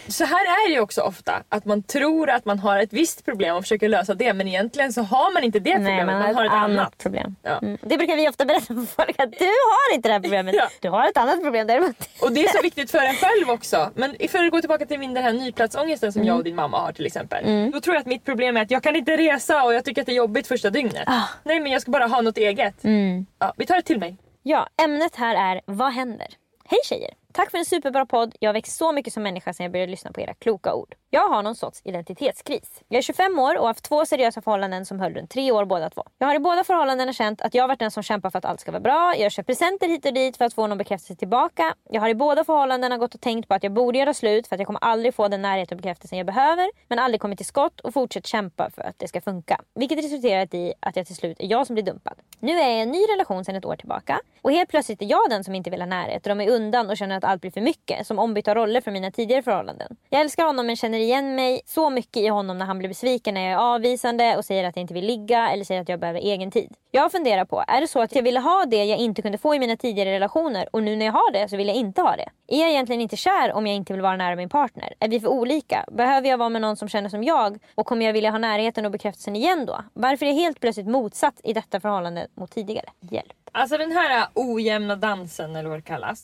[0.12, 1.44] så här är det ju också ofta.
[1.50, 4.94] Att man tror att man har ett visst problem och försöker lösa det men egentligen
[4.94, 6.06] så har man inte det Nej, problemet.
[6.06, 6.98] man Man, har ett annat.
[6.98, 7.36] problem.
[7.44, 7.58] Ja.
[7.62, 7.78] Mm.
[7.82, 10.56] Det brukar vi ofta berätta för folk att du har inte det här problemet.
[10.56, 10.68] Ja.
[10.80, 11.96] Du har ett annat problem däremot.
[12.22, 13.92] Och det är så viktigt för en själv också.
[13.96, 16.28] Men för att gå tillbaka till min den här nyplatsångesten som Mm.
[16.28, 17.72] jag och din mamma har till exempel.
[17.72, 20.02] Då tror jag att mitt problem är att jag kan inte resa och jag tycker
[20.02, 21.04] att det är jobbigt första dygnet.
[21.08, 21.22] Ah.
[21.44, 22.84] Nej men jag ska bara ha något eget.
[22.84, 23.26] Mm.
[23.40, 24.18] Ja, vi tar det till mig.
[24.48, 26.28] Ja, ämnet här är Vad händer?
[26.66, 27.14] Hej tjejer!
[27.36, 28.36] Tack för en superbra podd.
[28.40, 30.96] Jag har växt så mycket som människa sedan jag började lyssna på era kloka ord.
[31.10, 32.82] Jag har någon sorts identitetskris.
[32.88, 35.66] Jag är 25 år och har haft två seriösa förhållanden som höll runt tre år
[35.66, 36.04] båda två.
[36.18, 38.46] Jag har i båda förhållandena känt att jag har varit den som kämpar för att
[38.46, 39.16] allt ska vara bra.
[39.18, 41.74] Jag köper presenter hit och dit för att få någon bekräftelse tillbaka.
[41.90, 44.56] Jag har i båda förhållandena gått och tänkt på att jag borde göra slut för
[44.56, 46.70] att jag kommer aldrig få den närhet och bekräftelsen jag behöver.
[46.88, 49.62] Men aldrig kommit till skott och fortsatt kämpa för att det ska funka.
[49.76, 52.14] Vilket resulterat i att jag till slut är jag som blir dumpad.
[52.40, 54.22] Nu är jag i en ny relation sedan ett år tillbaka.
[54.42, 56.90] Och helt plötsligt är jag den som inte vill ha närhet, och de är undan
[56.90, 58.08] och känner att allt blir för mycket.
[58.08, 59.96] Som ombytta roller från mina tidigare förhållanden.
[60.10, 63.34] Jag älskar honom men känner igen mig så mycket i honom när han blir besviken
[63.34, 66.00] när jag är avvisande och säger att jag inte vill ligga eller säger att jag
[66.00, 66.74] behöver egen tid.
[66.92, 69.56] Jag funderar på, är det så att jag ville ha det jag inte kunde få
[69.56, 72.16] i mina tidigare relationer och nu när jag har det så vill jag inte ha
[72.16, 72.30] det?
[72.48, 74.94] Är jag egentligen inte kär om jag inte vill vara nära min partner?
[75.00, 75.86] Är vi för olika?
[75.92, 77.60] Behöver jag vara med någon som känner som jag?
[77.76, 79.84] Och kommer jag vilja ha närheten och bekräftelsen igen då?
[79.94, 82.90] Varför är jag helt plötsligt motsatt i detta förhållande mot tidigare?
[83.00, 83.45] Hjälp.
[83.58, 86.24] Alltså den här ojämna dansen eller vad det kallas.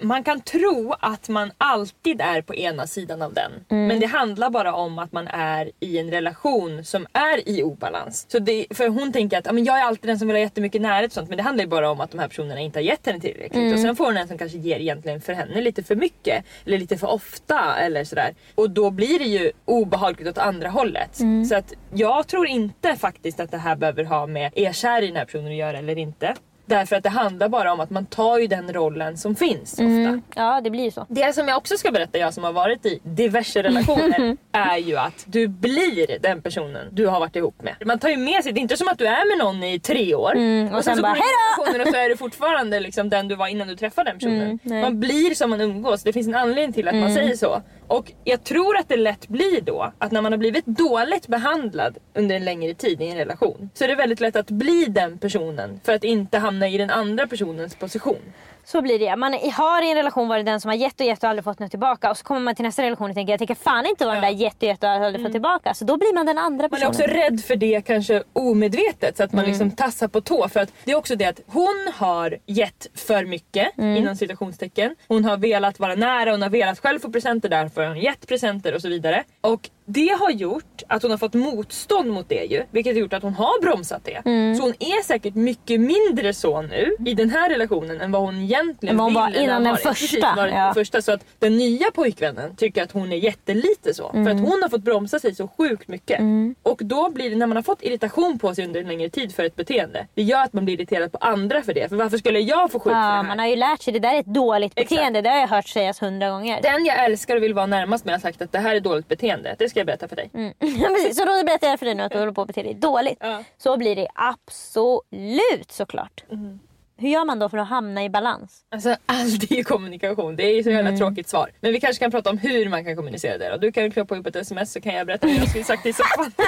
[0.00, 3.52] Man kan tro att man alltid är på ena sidan av den.
[3.88, 8.26] Men det handlar bara om att man är i en relation som är i obalans.
[8.28, 10.40] Så det, för hon tänker att "Ja, men jag är alltid den som vill ha
[10.40, 11.28] jättemycket närhet och sånt.
[11.28, 13.72] Men det handlar ju bara om att de här personerna inte har gett henne tillräckligt.
[13.74, 16.44] Och sen får hon en som kanske ger egentligen för henne lite för mycket.
[16.66, 18.34] Eller lite för ofta eller sådär.
[18.54, 21.20] Och då blir det ju obehagligt åt andra hållet.
[21.48, 25.06] Så att jag tror inte faktiskt att det här behöver ha med är kär i
[25.06, 26.34] den här personen att göra eller inte.
[26.66, 30.20] Därför att det handlar bara om att man tar ju den rollen som finns ofta.
[30.34, 31.06] Ja, det blir ju så.
[31.08, 34.96] Det som jag också ska berätta, jag som har varit i diverse relationer, är ju
[34.96, 37.74] att du blir den personen du har varit ihop med.
[37.86, 39.78] Man tar ju med sig, det är inte som att du är med någon i
[39.80, 43.28] tre år Mm, och sen så bara, "Hejdå!" och så är du fortfarande liksom den
[43.28, 44.58] du var innan du träffade den personen.
[44.64, 47.14] Mm, man blir som man umgås, det finns en anledning till att man Mm.
[47.14, 47.62] säger så.
[47.86, 51.98] Och jag tror att det lätt blir då att när man har blivit dåligt behandlad
[52.14, 55.18] under en längre tid i en relation så är det väldigt lätt att bli den
[55.18, 58.22] personen för att inte hamna i den andra personens position.
[58.66, 59.16] Så blir det.
[59.16, 61.58] Man har i en relation varit den som har gett och gett och aldrig fått
[61.58, 62.10] något tillbaka.
[62.10, 64.24] Och så kommer man till nästa relation och tänker jag tänker fan inte vara den
[64.24, 65.74] där gett och gett och aldrig fått tillbaka.
[65.74, 66.86] Så då blir man den andra Man personen.
[66.86, 70.48] är också rädd för det kanske omedvetet så att man liksom tassar på tå.
[70.48, 74.96] För att det är också det att hon har gett för mycket inom citationstecken.
[75.08, 78.28] Hon har velat vara nära, hon har velat själv få presenter därför har hon gett
[78.28, 79.24] presenter och så vidare.
[79.40, 82.62] Och det har gjort att hon har fått motstånd mot det ju.
[82.70, 84.20] Vilket har gjort att hon har bromsat det.
[84.56, 88.40] Så hon är säkert mycket mindre så nu i den här relationen än vad hon
[88.42, 90.34] egentligen vad hon var innan den första, Precis, ja.
[90.64, 91.02] den första.
[91.02, 94.10] Så att den nya pojkvännen tycker att hon är jättelite så.
[94.10, 94.36] För Mm.
[94.36, 96.20] att hon har fått bromsa sig så sjukt mycket.
[96.62, 99.34] Och då blir det när man har fått irritation på sig under en längre tid
[99.34, 100.06] för ett beteende.
[100.14, 101.88] Det gör att man blir irriterad på andra för det.
[101.88, 103.22] För varför skulle jag få skit för det Ja, här?
[103.22, 103.92] man har ju lärt sig.
[103.92, 104.90] Det där är ett dåligt Exakt.
[104.90, 105.20] beteende.
[105.22, 106.62] Det har jag hört sägas hundra gånger.
[106.62, 109.08] Den jag älskar och vill vara närmast med har sagt att det här är dåligt
[109.08, 109.54] beteende.
[109.58, 110.30] Det ska jag berätta för dig.
[110.34, 110.54] Mm.
[110.58, 112.74] Precis, så då berättar jag för dig nu att du håller på att bete dig
[112.74, 113.18] dåligt.
[113.20, 113.44] Ja.
[113.58, 116.24] Så blir det absolut såklart.
[116.30, 116.60] Mm.
[116.96, 118.60] Hur gör man då för att hamna i balans?
[118.70, 120.36] Alltså allt är ju kommunikation.
[120.36, 120.98] Det är ju så jävla Mm.
[121.00, 121.50] tråkigt svar.
[121.60, 123.52] Men vi kanske kan prata om hur man kan kommunicera det.
[123.52, 125.64] Och du kan ju knoppa upp ett sms så kan jag berätta hur jag skulle
[125.64, 126.32] sagt det i soffan.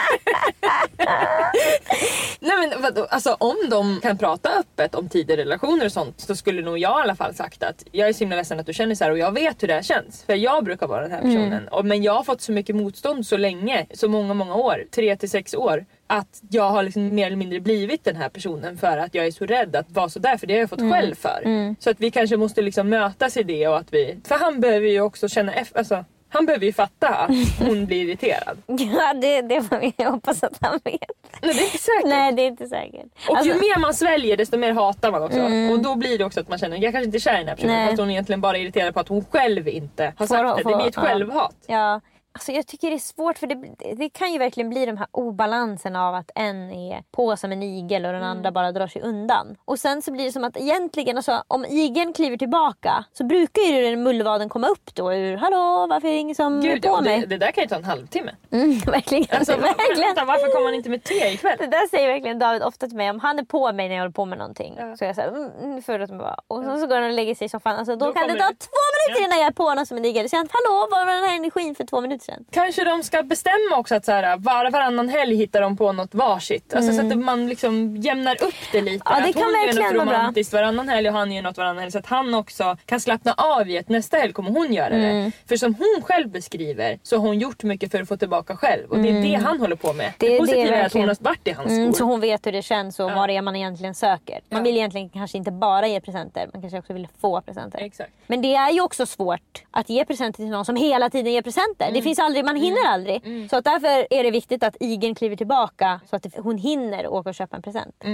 [2.41, 3.07] Nej men vadå?
[3.11, 6.99] Alltså om de kan prata öppet om tidigare relationer och sånt så skulle nog jag
[7.01, 9.11] i alla fall sagt att jag är så himla ledsen att du känner så här
[9.11, 10.23] och jag vet hur det här känns.
[10.25, 11.69] För jag brukar vara den här personen.
[11.69, 15.17] Och, men jag har fått så mycket motstånd så länge, så många många år, tre
[15.17, 15.85] till sex år.
[16.07, 19.31] Att jag har liksom mer eller mindre blivit den här personen för att jag är
[19.31, 20.93] så rädd att vara sådär för det har jag fått Mm.
[20.93, 21.75] skäll för.
[21.83, 24.19] Så att vi kanske måste liksom mötas i det och att vi...
[24.29, 27.31] För han behöver ju också känna efter, alltså, han behöver ju fatta att
[27.67, 28.59] hon blir irriterad.
[28.67, 31.01] Ja, det, det får vi hoppas att han vet.
[31.43, 32.05] Nej det är inte säkert.
[32.07, 33.07] Nej, det är inte säkert.
[33.29, 33.63] Och Alltså, Mm.
[33.65, 35.41] ju mer man sväljer desto mer hatar man också.
[35.73, 37.49] Och då blir det också att man känner, jag kanske inte är kär i den
[37.49, 37.87] här personen Nej.
[37.89, 40.63] fast hon är egentligen bara irriterad på att hon själv inte har sagt det.
[40.63, 41.55] får- Det blir ett självhat.
[41.67, 42.01] Ja,
[42.37, 43.55] alltså jag tycker det är svårt för det,
[43.97, 47.63] det kan ju verkligen bli de här obalansen av att en är på som en
[47.63, 48.31] igel och den Mm.
[48.37, 49.57] andra bara drar sig undan.
[49.65, 53.63] Och sen så blir det som att egentligen, alltså, om igeln kliver tillbaka så brukar
[53.63, 56.89] ju den mullvaden komma upp då ur hallå varför är det ingen som Gud, är
[56.91, 57.21] på mig?
[57.21, 58.31] det, det där kan ju ta en halvtimme.
[58.51, 59.27] Mm, verkligen.
[59.39, 60.01] Alltså, verkligen.
[60.01, 61.57] vänta, varför kommer man inte med te ikväll?
[61.59, 63.11] Det där säger verkligen David ofta till mig.
[63.11, 64.75] Om han är på mig när jag håller på med någonting.
[64.79, 64.97] Ja.
[64.97, 66.37] Så är jag såhär, mm, mm, förlåt mig bara.
[66.49, 67.77] Och sen så går han och lägger sig i soffan.
[67.77, 70.05] Alltså, då, Då kan det ta två minuter innan jag är på honom som en
[70.05, 70.31] igel.
[70.31, 72.45] Så han, hallå var var den här energin för två minuter sedan?
[72.51, 76.15] Kanske de ska bestämma också att så här, var, varannan helg hittar de på något
[76.15, 76.75] varsitt.
[76.75, 79.03] Alltså, Så att man liksom jämnar upp det lite.
[79.05, 80.19] Ja, det att kan hon gör verkligen något vara bra.
[80.19, 81.93] romantiskt varannan helg och han gör något varannan helg.
[81.93, 85.25] Så att han också kan slappna av i att nästa helg kommer hon göra Mm.
[85.25, 85.33] det.
[85.49, 88.91] För som hon själv beskriver så har hon gjort mycket för att få tillbaka själv.
[88.91, 90.13] Och det är det han håller på med.
[90.19, 90.47] Det, Mm.
[90.47, 91.09] Det- det är positiva är att hon verkligen.
[91.09, 92.07] har varit i hans Mm, så skor.
[92.07, 94.41] hon vet hur det känns och vad det är man egentligen söker.
[94.49, 94.65] Man Ja.
[94.65, 96.49] vill egentligen kanske inte bara ge presenter.
[96.53, 97.79] Man kanske också vill få presenter.
[97.79, 98.11] Exakt.
[98.27, 101.43] Men det är ju också svårt att ge presenter till någon som hela tiden ger
[101.43, 101.85] presenter.
[101.85, 101.95] Mm.
[101.95, 103.51] Det finns aldrig, man hinner aldrig.
[103.51, 107.07] Så att därför är det viktigt att igeln kliver tillbaka så att det- hon hinner
[107.09, 108.05] åka och köpa en present.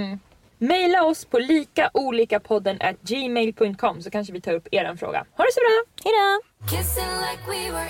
[0.57, 5.25] Maila oss på likaolikapodden at gmail.com så kanske vi tar upp er fråga.
[5.37, 5.83] Ha det så bra!
[6.03, 6.41] Hejdå!
[6.69, 7.89] Kissing like we were